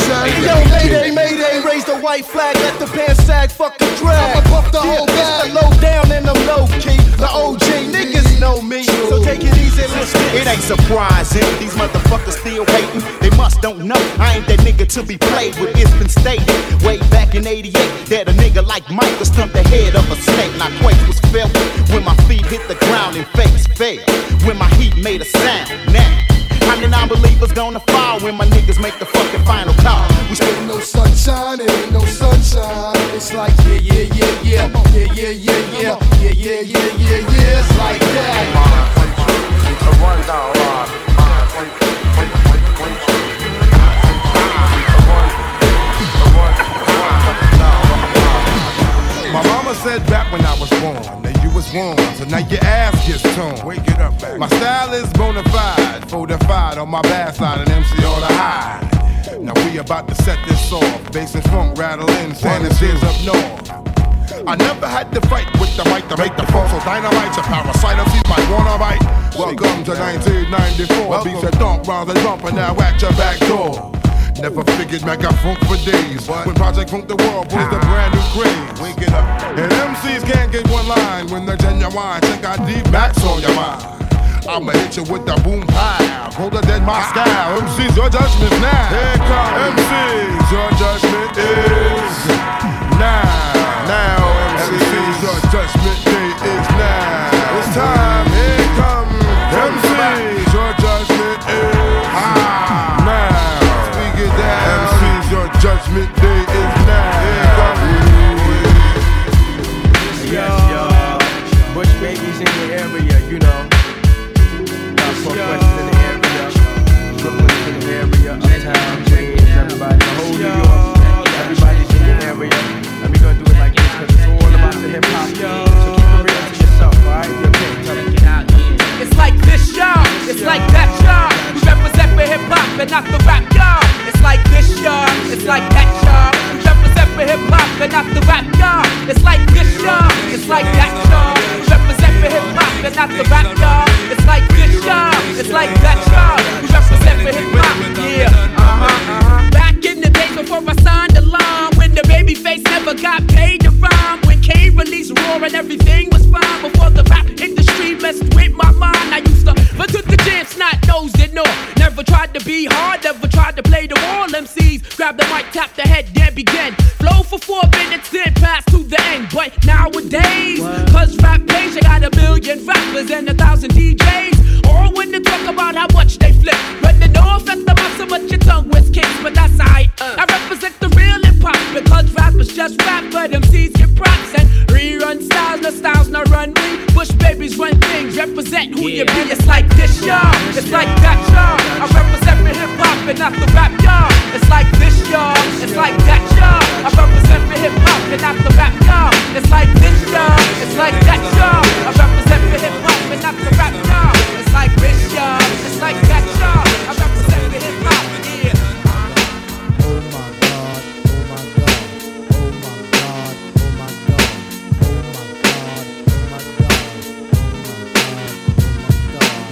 Hey, 0.03 0.35
yo, 0.43 0.55
Mayday, 0.67 1.11
Mayday, 1.11 1.63
raise 1.63 1.85
the 1.85 1.97
white 1.99 2.25
flag, 2.25 2.55
let 2.57 2.77
the 2.77 2.87
pants 2.87 3.23
sag, 3.23 3.49
fuck 3.49 3.77
the 3.77 3.85
drag. 3.95 4.35
I'ma 4.35 4.49
bump 4.51 4.71
the 4.71 4.81
whole 4.81 5.07
bag. 5.07 5.47
It's 5.47 5.53
the 5.53 5.61
low 5.61 5.71
down 5.79 6.11
and 6.11 6.27
I'm 6.27 6.39
low 6.45 6.67
key. 6.83 6.99
The 7.15 7.29
OG 7.31 7.93
niggas 7.95 8.39
know 8.39 8.61
me, 8.61 8.83
so 8.83 9.23
take 9.23 9.39
it 9.43 9.55
easy, 9.55 9.83
It 10.35 10.45
ain't 10.45 10.61
surprising, 10.61 11.47
these 11.59 11.73
motherfuckers 11.75 12.35
still 12.37 12.65
hating. 12.65 13.01
They 13.21 13.29
must 13.37 13.61
don't 13.61 13.79
know 13.85 14.01
I 14.19 14.37
ain't 14.37 14.47
that 14.47 14.59
nigga 14.59 14.87
to 14.99 15.03
be 15.03 15.17
played 15.17 15.55
with. 15.57 15.71
It's 15.77 15.93
been 15.95 16.09
stated 16.09 16.51
way 16.83 16.99
back 17.07 17.33
in 17.33 17.47
'88 17.47 17.73
that 18.09 18.27
a 18.27 18.33
nigga 18.33 18.65
like 18.67 18.83
Mike 18.91 19.17
was 19.19 19.29
stumped 19.29 19.53
the 19.53 19.63
head 19.63 19.95
of 19.95 20.03
a 20.11 20.15
snake. 20.15 20.51
Now 20.59 20.67
quake 20.83 20.99
was 21.07 21.19
felt 21.31 21.55
when 21.95 22.03
my 22.03 22.15
feet 22.27 22.45
hit 22.45 22.67
the 22.67 22.75
ground 22.75 23.15
and 23.15 23.27
face 23.39 23.67
fell. 23.79 24.03
When 24.45 24.57
my 24.57 24.67
heat 24.75 24.97
made 24.97 25.21
a 25.21 25.25
sound. 25.25 25.93
Now. 25.93 26.32
How 26.73 26.79
many 26.79 26.89
non-believers 26.89 27.51
gonna 27.51 27.79
fall 27.81 28.19
when 28.21 28.35
my 28.35 28.47
niggas 28.47 28.81
make 28.81 28.97
the 28.97 29.05
fucking 29.05 29.45
final 29.45 29.75
call? 29.75 30.07
We 30.27 30.33
still 30.33 30.65
no 30.65 30.79
sunshine, 30.79 31.61
it 31.61 31.69
ain't 31.69 31.91
no 31.93 31.99
sunshine. 31.99 32.95
It's 33.13 33.31
like 33.31 33.53
yeah, 33.59 33.75
yeah, 33.75 34.09
yeah, 34.09 34.41
yeah, 34.41 34.65
yeah, 34.91 35.13
yeah, 35.13 35.29
yeah, 35.29 35.59
yeah, 35.69 35.99
yeah, 36.17 36.31
yeah, 36.31 36.61
yeah, 36.61 36.97
yeah, 36.97 37.29
yeah. 37.29 37.59
It's 37.59 37.77
like 37.77 37.99
that. 38.01 38.49
My 49.31 49.43
mama 49.45 49.75
said 49.75 50.03
back 50.07 50.31
when 50.31 50.43
I 50.43 50.59
was 50.59 50.71
born 50.81 51.32
was 51.53 51.71
warm, 51.73 51.97
so 52.15 52.25
now 52.25 52.39
your 52.39 52.63
ass 52.63 53.07
gets 53.07 53.21
torn. 53.35 53.65
Wake 53.65 53.87
it 53.87 53.99
up, 53.99 54.19
baby. 54.19 54.39
My 54.39 54.47
style 54.47 54.93
is 54.93 55.11
bona 55.13 55.43
fide, 55.49 56.09
fortified 56.09 56.77
on 56.77 56.89
my 56.89 57.01
backside 57.03 57.59
and 57.59 57.69
MC 57.69 58.03
on 58.03 58.19
the 58.21 58.27
high. 58.27 58.89
Now 59.39 59.53
we 59.65 59.77
about 59.77 60.07
to 60.07 60.15
set 60.15 60.39
this 60.47 60.71
off, 60.71 61.11
bass 61.11 61.35
and 61.35 61.43
funk 61.45 61.77
rattling, 61.77 62.33
fantasies 62.33 63.01
up 63.03 63.17
north. 63.25 63.93
I 64.47 64.55
never 64.55 64.87
had 64.87 65.11
to 65.13 65.21
fight 65.27 65.47
with 65.59 65.75
the 65.77 65.85
mic 65.85 66.07
to 66.09 66.17
make 66.17 66.35
the 66.35 66.45
phone 66.47 66.67
so 66.69 66.79
dynamite. 66.79 67.37
A 67.37 67.41
parasite 67.41 67.99
of 67.99 68.11
these 68.11 68.27
might 68.27 68.49
wanna 68.49 68.77
bite. 68.77 69.03
Welcome 69.37 69.83
to 69.85 69.93
1994. 69.93 71.23
Beats 71.23 71.41
that 71.41 71.59
dump 71.59 71.87
round 71.87 72.09
the 72.09 72.15
dump 72.15 72.43
and 72.43 72.55
now 72.55 72.75
at 72.81 73.01
your 73.01 73.11
back 73.13 73.39
door. 73.47 73.91
Never 74.41 74.63
figured 74.75 75.05
Mac 75.05 75.21
got 75.21 75.35
funk 75.39 75.59
for 75.69 75.77
days. 75.85 76.27
But 76.27 76.45
When 76.45 76.55
Project 76.55 76.89
Funk 76.89 77.07
the 77.07 77.15
World 77.15 77.45
was 77.53 77.67
the 77.69 77.79
ah. 77.79 77.89
brand 77.89 78.11
new 78.13 78.25
craze. 78.33 78.81
Wake 78.81 79.01
it 79.05 79.13
up. 79.13 79.23
And 79.57 79.71
MCs 79.71 80.25
can't 80.25 80.51
get 80.51 80.67
one 80.69 80.87
line 80.87 81.27
when 81.29 81.45
they're 81.45 81.57
genuine. 81.57 82.21
Check 82.21 82.43
out 82.43 82.65
deep 82.67 82.83
Max 82.91 83.23
on 83.23 83.41
your 83.41 83.53
mind. 83.55 83.93
I'ma 84.49 84.73
hit 84.73 84.97
you 84.97 85.03
with 85.03 85.25
the 85.25 85.39
boom 85.45 85.63
pow. 85.67 86.29
Colder 86.33 86.61
than 86.61 86.83
my 86.83 86.99
ah. 86.99 87.11
style. 87.13 87.61
MC's 87.61 87.95
your 87.95 88.09
judgment 88.09 88.51
now. 88.59 88.89
Here 88.91 89.19
comes 89.29 89.79
MC's 89.79 90.47
your 90.51 90.69
judgment 90.81 91.33
is 91.37 92.15
now. 92.99 93.53
Now 93.87 94.19
MC's 94.67 95.17
your 95.23 95.39
judgment 95.53 95.99
day 96.03 96.33
is 96.51 96.67
now. 96.75 97.59
It's 97.59 97.69
time. 97.75 98.27
Here 98.33 98.67
comes 98.75 99.12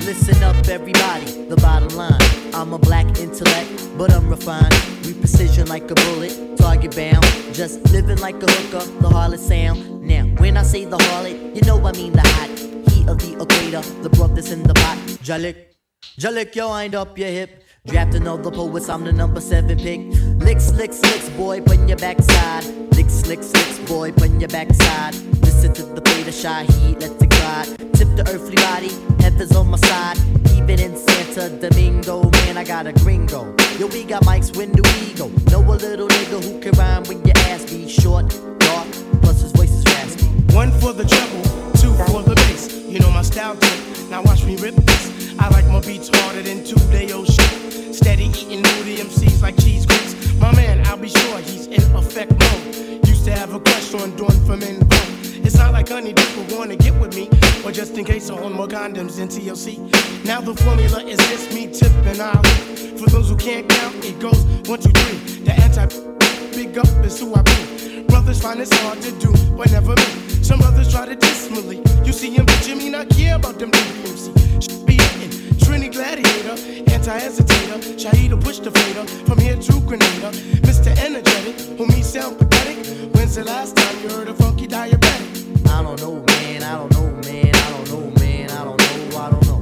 Listen 0.04 0.44
up, 0.44 0.68
everybody, 0.68 1.26
the 1.48 1.56
bottom 1.62 1.96
line. 1.96 2.12
I'm 2.54 2.74
a 2.74 2.80
black 2.80 3.06
intellect, 3.20 3.70
but 3.98 4.12
I'm 4.12 4.30
refined. 4.30 4.76
We 5.06 5.14
precision 5.14 5.68
like 5.68 5.90
a 5.90 5.96
bullet, 5.96 6.58
target 6.58 6.96
bound. 6.96 7.24
Just 7.54 7.80
living 7.92 8.18
like 8.18 8.42
a 8.42 8.52
hooker, 8.52 8.86
the 9.00 9.10
harlot 9.10 9.40
sound. 9.40 10.02
Now, 10.02 10.24
when 10.38 10.58
I 10.58 10.64
say 10.64 10.86
the 10.86 10.98
harlot, 10.98 11.56
you 11.56 11.62
know 11.62 11.86
I 11.86 11.92
mean 11.94 12.14
the 12.14 12.22
hot 12.22 12.50
heat 12.92 13.08
of 13.08 13.20
the 13.20 13.34
equator, 13.42 13.82
the 14.02 14.10
brothers 14.10 14.52
in 14.52 14.64
the 14.64 14.74
pot. 14.74 14.98
Jalik, 15.24 15.56
Jalik, 16.20 16.56
yo, 16.56 16.70
wind 16.70 16.96
up 16.96 17.18
your 17.18 17.30
hip. 17.30 17.64
Drafting 17.86 18.28
all 18.28 18.38
the 18.38 18.52
poets, 18.52 18.90
I'm 18.90 19.04
the 19.04 19.12
number 19.12 19.42
seven 19.42 19.78
pick. 19.78 20.02
Licks, 20.44 20.72
licks, 20.72 21.02
licks, 21.02 21.30
boy, 21.30 21.62
put 21.62 21.88
your 21.88 21.98
backside. 21.98 22.66
Licks, 22.96 23.26
licks, 23.28 23.52
licks, 23.54 23.80
boy, 23.90 24.12
put 24.12 24.32
your 24.40 24.50
backside. 24.50 25.16
Listen 25.42 25.74
to 25.74 25.84
the 25.84 26.02
the 26.24 26.32
shy 26.32 26.64
heat, 26.64 27.00
let 27.00 27.22
it 27.22 27.30
glide. 27.30 27.68
Tip 27.94 28.16
the 28.16 28.24
earthly 28.30 28.56
body, 28.58 28.92
heaven's 29.22 29.56
on 29.56 29.70
my 29.70 29.78
side. 29.78 30.18
Even 30.56 30.80
in 30.80 30.96
Santo 30.96 31.50
Domingo, 31.58 32.30
man, 32.32 32.58
I 32.58 32.64
got 32.64 32.88
a 32.88 32.94
gringo. 32.94 33.54
Yo, 33.80 33.88
we 33.88 34.04
got 34.04 34.24
mics, 34.24 34.56
when 34.56 34.72
do 34.72 34.84
we 34.84 35.14
go? 35.14 35.28
Know 35.52 35.62
a 35.62 35.76
little 35.76 36.08
nigga 36.08 36.44
who 36.44 36.60
can 36.60 36.72
rhyme 36.74 37.04
when 37.04 37.24
your 37.26 37.38
ass 37.50 37.66
be 37.66 37.88
short, 37.88 38.30
dark, 38.60 38.88
plus 39.22 39.42
his 39.42 39.52
voice 39.52 39.72
is 39.72 39.86
raspy. 39.86 40.26
One 40.54 40.72
for 40.80 40.94
the 40.94 41.06
treble, 41.06 41.71
two 41.82 41.94
for 42.06 42.22
the 42.22 42.36
bass. 42.36 42.72
You 42.88 43.00
know 43.00 43.10
my 43.10 43.24
style 43.24 43.56
tip. 43.56 44.10
Now 44.10 44.22
watch 44.22 44.46
me 44.46 44.56
rip 44.58 44.76
this. 44.76 45.34
I 45.40 45.50
like 45.50 45.66
my 45.66 45.82
beats 45.82 46.10
harder 46.14 46.44
than 46.44 46.64
two 46.64 46.80
day 46.92 47.12
old 47.12 47.28
shit. 47.28 47.96
Steady 47.96 48.26
eating 48.26 48.62
moody 48.62 48.98
MCs 48.98 49.42
like 49.42 49.58
cheese 49.60 49.86
grits. 49.86 50.14
My 50.36 50.54
man, 50.56 50.86
I'll 50.86 50.98
be 50.98 51.10
sure 51.10 51.40
he's 51.40 51.66
in 51.68 51.82
effect 51.96 52.32
mode. 52.32 53.08
Used 53.08 53.26
to 53.26 53.32
have 53.32 53.54
a 53.54 53.60
crush 53.60 53.94
on 53.96 54.12
for 54.46 54.58
men 54.58 54.80
vote. 54.80 55.12
It's 55.46 55.56
not 55.56 55.74
like 55.74 55.90
honey 55.90 56.14
people 56.14 56.46
wanna 56.56 56.76
get 56.76 56.94
with 57.02 57.16
me, 57.16 57.28
or 57.66 57.72
just 57.72 57.98
in 57.98 58.06
case 58.06 58.30
I 58.30 58.38
own 58.38 58.54
more 58.54 58.68
condoms 58.68 59.18
than 59.18 59.28
TLC. 59.28 59.78
Now 60.24 60.40
the 60.40 60.54
formula 60.54 61.04
is 61.04 61.18
this: 61.30 61.54
me, 61.54 61.68
Tip, 61.68 61.92
and 62.06 62.22
Ali. 62.22 62.50
For 63.00 63.10
those 63.10 63.30
who 63.30 63.36
can't 63.36 63.68
count, 63.68 63.96
it 64.06 64.20
goes 64.20 64.44
one, 64.70 64.80
two, 64.80 64.92
three. 64.92 65.44
The 65.46 65.54
anti 65.54 65.86
big 66.56 66.78
up 66.78 67.06
is 67.06 67.20
who 67.20 67.34
I 67.34 67.42
be. 67.42 67.91
Brothers 68.22 68.44
find 68.44 68.60
it's 68.60 68.80
hard 68.82 69.02
to 69.02 69.12
do, 69.14 69.34
but 69.58 69.72
never 69.72 69.96
me. 69.96 70.44
Some 70.44 70.60
brothers 70.60 70.92
try 70.92 71.08
to 71.08 71.62
me. 71.64 71.82
You 72.06 72.14
see 72.14 72.30
him, 72.30 72.46
but 72.46 72.62
Jimmy 72.62 72.88
not 72.88 73.10
care 73.10 73.36
about 73.36 73.58
them 73.58 73.72
WMC. 73.72 74.62
Should 74.62 74.86
be 74.86 74.94
hitting. 74.94 75.32
Trini 75.58 75.92
Gladiator, 75.92 76.56
anti-hesitator, 76.94 77.80
Shahida 77.98 78.40
push 78.40 78.60
the 78.60 78.70
fader, 78.70 79.08
from 79.26 79.40
here 79.40 79.56
to 79.56 79.82
Grenada. 79.82 80.30
Mr. 80.62 80.96
Energetic, 81.04 81.60
who 81.80 81.88
me 81.88 82.04
sound 82.04 82.38
pathetic. 82.38 82.86
When's 83.16 83.34
the 83.34 83.44
last 83.44 83.76
time 83.76 84.00
you 84.04 84.10
heard 84.10 84.28
a 84.28 84.36
funky 84.36 84.68
diabetic? 84.68 85.68
I 85.68 85.82
don't 85.82 86.00
know, 86.00 86.24
man, 86.28 86.62
I 86.62 86.78
don't 86.78 86.92
know, 86.94 87.10
man, 87.26 87.56
I 87.56 87.70
don't 87.72 87.90
know, 87.90 88.22
man, 88.22 88.52
I 88.52 88.64
don't 88.64 88.78
know, 88.78 89.18
I 89.18 89.30
don't 89.32 89.46
know. 89.48 89.61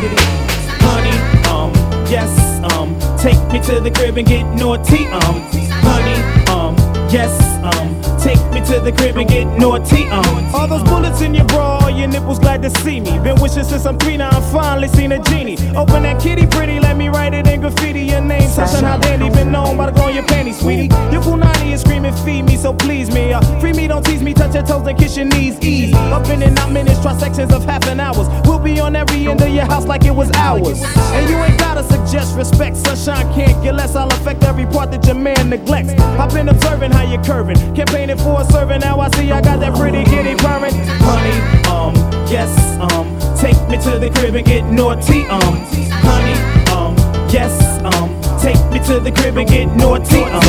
Honey, 0.00 1.44
um, 1.50 1.72
yes, 2.08 2.32
um, 2.72 2.96
take 3.18 3.36
me 3.52 3.60
to 3.60 3.80
the 3.80 3.90
crib 3.90 4.16
and 4.16 4.26
get 4.26 4.44
naughty, 4.54 5.04
um, 5.08 5.42
honey, 5.84 6.16
um, 6.50 6.74
yes, 7.12 7.36
um, 7.62 8.00
take 8.22 8.40
me 8.52 8.60
to 8.66 8.80
the 8.80 8.92
crib 8.92 9.16
and 9.16 9.28
get 9.28 9.46
naughty, 9.58 10.04
um. 10.08 10.54
All 10.54 10.66
those 10.66 10.82
bullets 10.84 11.20
in 11.20 11.34
your 11.34 11.46
bra, 11.46 11.88
your 11.88 12.08
nipples 12.08 12.38
glad 12.38 12.62
to 12.62 12.70
see 12.70 13.00
me. 13.00 13.18
Been 13.18 13.40
wishing 13.40 13.64
since 13.64 13.86
I'm 13.86 13.98
three, 13.98 14.16
now 14.16 14.30
I'm 14.30 14.42
finally 14.52 14.88
seen 14.88 15.12
a 15.12 15.22
genie. 15.22 15.56
Open 15.76 16.02
that 16.02 16.20
kitty 16.20 16.46
pretty, 16.46 16.80
let 16.80 16.96
me 16.96 17.08
write 17.08 17.34
it 17.34 17.46
in 17.46 17.60
graffiti. 17.60 18.02
Your 18.02 18.20
name, 18.20 18.50
touching 18.50 18.84
how 18.84 18.98
dandy, 18.98 19.30
been 19.30 19.52
known 19.52 19.76
by 19.76 19.90
the 19.90 19.92
girl 19.98 20.08
in 20.08 20.16
your 20.16 20.26
panties, 20.26 20.58
sweetie. 20.60 20.88
Your 21.12 21.22
punani 21.22 21.72
is 21.72 21.80
screaming, 21.80 22.14
feed 22.24 22.42
me, 22.42 22.56
so 22.56 22.72
please 22.72 23.12
me. 23.12 23.32
Uh, 23.32 23.40
free 23.60 23.72
me, 23.72 23.88
don't 23.88 24.04
tease 24.04 24.22
me, 24.22 24.34
touch 24.34 24.54
your 24.54 24.64
toes 24.64 24.86
and 24.86 24.98
kiss 24.98 25.16
your 25.16 25.26
knees, 25.26 25.58
ease. 25.60 25.94
Up 25.94 26.26
in 26.28 26.42
and 26.42 26.58
out 26.58 26.70
minutes, 26.70 27.00
try 27.00 27.16
sections 27.18 27.52
of 27.52 27.64
half 27.64 27.86
an 27.88 28.00
hours. 28.00 28.28
We'll 28.46 28.58
be 28.58 28.80
on 28.80 28.96
every 28.96 29.26
end 29.26 29.40
of 29.40 29.48
your 29.48 29.64
house 29.64 29.86
like 29.86 30.04
it 30.04 30.14
was 30.14 30.30
ours. 30.36 30.82
And 31.14 31.28
you 31.30 31.36
ain't 31.36 31.58
gotta 31.58 31.82
suggest 31.84 32.36
respect, 32.36 32.76
sunshine 32.76 33.32
can't 33.34 33.62
get 33.62 33.74
less. 33.74 33.94
I'll 33.94 34.08
affect 34.08 34.42
every 34.44 34.66
part 34.66 34.90
that 34.90 35.06
your 35.06 35.14
man 35.16 35.50
neglects. 35.50 35.92
I've 36.18 36.32
been 36.32 36.48
observing 36.48 36.90
how 36.90 37.02
you're 37.02 37.22
curving, 37.24 37.56
campaigning 37.74 38.16
for 38.22 38.40
a 38.40 38.44
servant. 38.44 38.84
Now 38.84 39.00
I 39.00 39.08
see 39.10 39.30
I 39.30 39.40
got 39.40 39.60
that 39.60 39.74
pretty 39.74 40.04
kitty 40.04 40.34
purring. 40.36 40.74
Honey, 41.00 41.36
um, 41.68 41.94
yes, 42.30 42.52
um, 42.78 43.06
take 43.36 43.56
me 43.68 43.76
to 43.84 43.98
the 43.98 44.10
crib 44.10 44.34
and 44.34 44.46
get 44.46 44.64
naughty, 44.64 45.22
um, 45.26 45.56
honey, 46.04 46.36
um, 46.72 46.94
yes, 47.30 47.54
um, 47.82 48.08
take 48.40 48.60
me 48.72 48.78
to 48.86 49.00
the 49.00 49.12
crib 49.12 49.36
and 49.36 49.48
get 49.48 49.66
naughty, 49.76 50.22
um. 50.22 50.40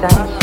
Yeah, 0.00 0.37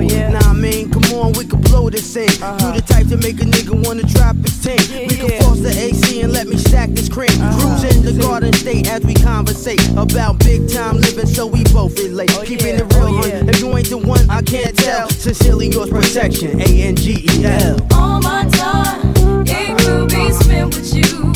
of 0.00 0.10
my 0.10 0.14
people. 0.16 0.32
Nah, 0.32 0.50
I 0.50 0.52
mean, 0.54 0.90
come 0.90 1.04
on, 1.18 1.32
we 1.32 1.44
can 1.44 1.60
blow 1.60 1.90
this 1.90 2.12
thing. 2.14 2.30
Uh-huh. 2.42 2.66
You 2.66 2.80
the 2.80 2.86
type 2.86 3.08
to 3.08 3.16
make 3.16 3.40
a 3.40 3.44
nigga 3.44 3.74
wanna 3.86 4.02
drop 4.02 4.36
his 4.36 4.60
team. 4.62 5.08
We 5.08 5.16
can 5.16 5.42
force 5.42 5.60
the 5.60 5.72
AC 5.76 6.22
and 6.22 6.32
let 6.32 6.46
me 6.46 6.56
stack 6.56 6.90
this 6.90 7.08
cream. 7.08 7.30
Uh-huh. 7.30 7.78
Cruise 7.78 7.96
in 7.96 8.04
the 8.04 8.20
garden 8.22 8.52
state 8.52 8.88
as 8.88 9.04
we 9.04 9.14
conversate 9.14 9.80
about 9.96 10.38
big 10.38 10.68
time 10.68 10.96
living, 10.96 11.26
so 11.26 11.46
we 11.46 11.64
both 11.64 11.98
relate. 11.98 12.30
Oh, 12.36 12.44
Keeping 12.44 12.76
it 12.76 12.92
real, 12.94 13.08
oh, 13.08 13.22
hun. 13.22 13.48
If 13.48 13.60
you 13.60 13.76
ain't 13.76 13.88
the 13.88 13.98
one, 13.98 14.28
I 14.30 14.42
can't 14.42 14.76
tell. 14.76 15.08
Sincerely 15.10 15.68
yours, 15.68 15.90
protection. 15.90 16.60
A 16.60 16.82
N 16.82 16.96
G 16.96 17.26
E 17.30 17.44
L. 17.44 17.78
All 17.92 18.20
my 18.20 18.44
time, 18.50 19.12
it 19.46 19.78
could 19.78 20.08
be 20.08 20.30
spent 20.32 20.74
with 20.74 20.94
you. 20.94 21.30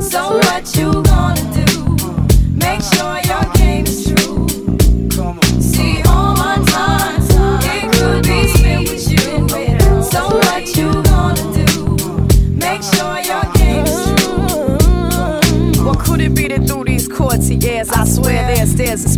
So 0.00 0.36
what 0.36 0.76
you 0.76 1.03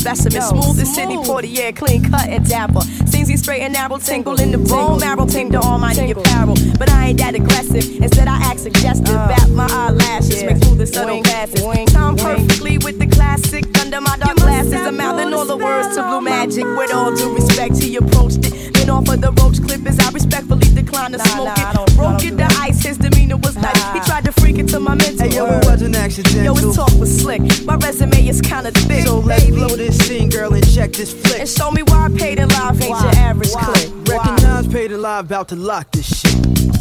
specimen. 0.06 0.42
Smooth 0.42 0.80
as 0.80 0.94
Sidney 0.94 1.16
Poitier, 1.16 1.74
clean 1.74 2.02
cut 2.04 2.28
and 2.28 2.46
dapper. 2.48 2.80
Seems 3.06 3.28
he 3.28 3.36
straight 3.36 3.62
and 3.62 3.72
narrow, 3.72 3.98
tingle 3.98 4.40
in 4.40 4.52
the 4.52 4.58
bone 4.58 5.00
marrow, 5.00 5.26
ping 5.26 5.50
the 5.50 5.58
almighty 5.58 6.12
apparel. 6.12 6.54
But 6.78 6.90
I 6.90 7.08
ain't 7.08 7.18
that 7.18 7.34
aggressive. 7.34 7.84
Instead, 8.02 8.28
I 8.28 8.36
act 8.42 8.60
suggestive. 8.60 9.14
Bat 9.14 9.50
my 9.50 9.66
eyelashes, 9.70 10.44
make 10.44 10.62
through 10.62 10.76
the 10.76 10.86
subtle 10.86 11.22
glasses. 11.22 11.62
Time 11.92 12.16
perfectly 12.16 12.78
with 12.78 12.98
the 12.98 13.06
classic 13.06 13.64
under 13.80 14.00
my 14.00 14.16
dark 14.18 14.36
glasses. 14.36 14.74
I'm 14.74 14.96
mouthing 14.96 15.32
all 15.34 15.44
the 15.44 15.56
words 15.56 15.96
to 15.96 16.02
blue 16.02 16.20
magic. 16.20 16.64
With 16.64 16.94
all 16.94 17.14
due 17.14 17.34
respect, 17.34 17.82
he 17.82 17.96
approached 17.96 18.46
it. 18.46 18.74
Then 18.74 18.90
offered 18.90 19.20
the 19.20 19.32
roach 19.32 19.60
clippers. 19.60 19.98
I 19.98 20.10
respectfully 20.10 20.68
declined 20.74 21.14
to 21.14 21.20
smoke 21.20 21.56
it. 21.56 21.96
Broke 21.96 22.24
it 22.24 22.36
the 22.36 22.46
ice, 22.60 22.82
his 22.82 22.98
demeanor 22.98 23.38
was 23.38 23.56
nice. 23.56 23.82
He 23.92 24.00
tried 24.00 24.24
to 24.26 24.32
freak 24.56 24.68
it 24.68 24.72
to 24.72 24.80
my 24.80 24.94
mental. 24.94 25.28
Hey, 25.28 25.36
yo, 25.36 25.46
it 25.46 25.64
wasn't 25.64 25.96
accidental. 25.96 26.44
Yo, 26.44 26.54
his 26.54 26.76
talk 26.76 26.92
was 26.98 27.20
slick. 27.20 27.42
My 27.64 27.76
resume 27.76 28.26
is 28.26 28.40
kinda 28.40 28.70
thick. 28.72 29.06
So 29.06 29.18
let's 29.18 29.46
blow 29.46 29.68
this 29.68 29.98
scene, 29.98 30.28
girl, 30.28 30.54
and 30.54 30.74
check 30.74 30.92
this 30.92 31.12
flick. 31.12 31.40
And 31.40 31.48
show 31.48 31.70
me 31.70 31.82
why 31.82 32.06
I 32.06 32.18
paid 32.18 32.38
in 32.38 32.48
live 32.48 32.80
ain't 32.80 33.00
your 33.00 33.14
average 33.16 33.52
clip. 33.52 34.08
Recognize 34.08 34.66
paid 34.68 34.92
and 34.92 35.02
live, 35.02 35.26
about 35.26 35.48
to 35.48 35.56
lock 35.56 35.90
this 35.92 36.06
shit. 36.06 36.34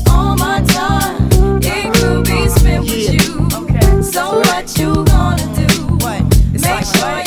All 0.10 0.36
my 0.36 0.62
time, 0.62 1.30
it 1.62 1.94
could 1.96 2.24
be 2.26 2.48
spent 2.50 2.84
with 2.84 3.14
you. 3.14 4.04
So 4.04 4.40
what 4.40 4.78
you 4.78 5.04
gonna 5.06 5.48
do? 5.56 5.66
Make 6.54 6.86
sure 6.86 7.25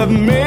Heaven 0.00 0.24
must 0.24 0.39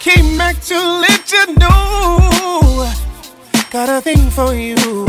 came 0.00 0.38
back 0.38 0.58
to 0.62 0.74
let 0.74 1.30
you 1.30 1.54
know. 1.56 2.90
Got 3.70 3.90
a 3.90 4.00
thing 4.00 4.30
for 4.30 4.54
you, 4.54 5.06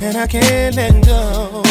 and 0.00 0.16
I 0.16 0.26
can't 0.26 0.74
let 0.74 0.94
go. 1.06 1.62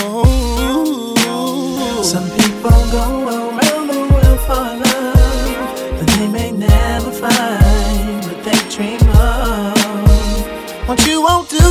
Some 2.01 2.29
people 2.31 2.81
go 2.95 3.05
around 3.27 3.87
the 3.91 3.99
world 4.11 4.39
for 4.47 4.63
love, 4.83 5.99
but 5.99 6.07
they 6.15 6.27
may 6.29 6.51
never 6.51 7.11
find 7.11 8.23
what 8.25 8.41
they 8.45 8.59
dream 8.73 9.03
of. 9.19 10.87
What 10.87 11.05
you 11.05 11.21
won't 11.21 11.49
do, 11.49 11.67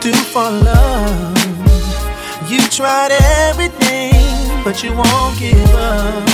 do 0.00 0.12
for 0.32 0.50
love. 0.50 1.38
You 2.50 2.60
tried 2.68 3.12
everything, 3.48 4.62
but 4.64 4.82
you 4.84 4.92
won't 4.92 5.38
give 5.38 5.74
up. 5.74 6.28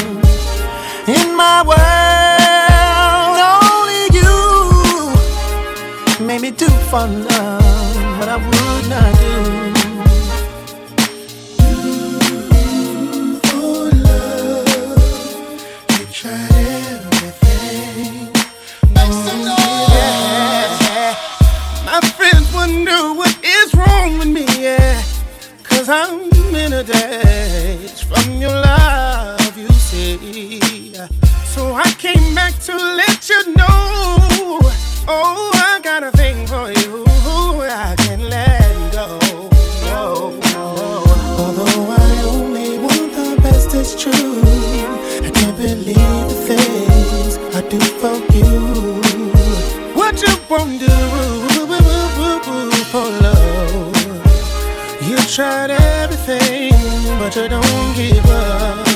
In 1.09 1.37
my 1.37 1.63
world, 1.65 2.76
made 6.27 6.41
me 6.41 6.51
do 6.51 6.67
for 6.91 7.07
love 7.07 8.19
what 8.19 8.29
I 8.29 8.37
would 8.37 8.89
not 8.91 9.15
do. 9.21 9.35
Love, 14.03 14.67
you 15.93 16.07
tried 16.13 16.51
everything. 16.97 18.33
My 21.85 22.01
friends 22.17 22.53
what 22.53 23.39
is 23.45 23.73
wrong 23.75 24.19
with 24.19 24.29
me, 24.29 24.47
yeah. 24.59 25.03
Cause 25.63 25.89
I'm 25.89 26.33
in 26.57 26.73
a 26.73 26.83
daze 26.83 28.01
from 28.01 28.41
your 28.41 28.51
love, 28.51 29.57
you 29.57 29.69
see. 29.69 30.93
So 31.45 31.73
I 31.75 31.89
came 31.99 32.35
back 32.35 32.55
to 32.65 32.75
let 32.75 33.29
you 33.29 33.55
know. 33.55 34.59
Oh, 35.09 35.53
I 35.55 35.79
got 35.85 36.03
for 48.07 48.33
you. 48.35 49.01
What 49.95 50.23
you 50.23 50.35
won't 50.49 50.79
do 50.81 50.97
for 52.93 53.07
love? 53.25 53.97
You 55.09 55.17
tried 55.37 55.71
everything, 55.71 56.73
but 57.19 57.35
you 57.37 57.49
don't 57.49 57.97
give 57.97 58.27
up. 58.27 58.87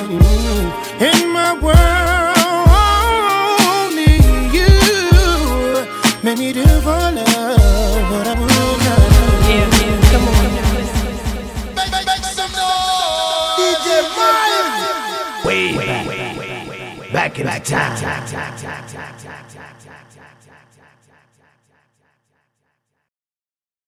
In 1.11 1.21
my 1.33 1.53
world, 1.65 2.69
only 3.75 4.13
you 4.57 4.71
made 6.23 6.39
me 6.39 6.53
do 6.53 6.67
back, 17.39 17.65
time. 17.65 19.20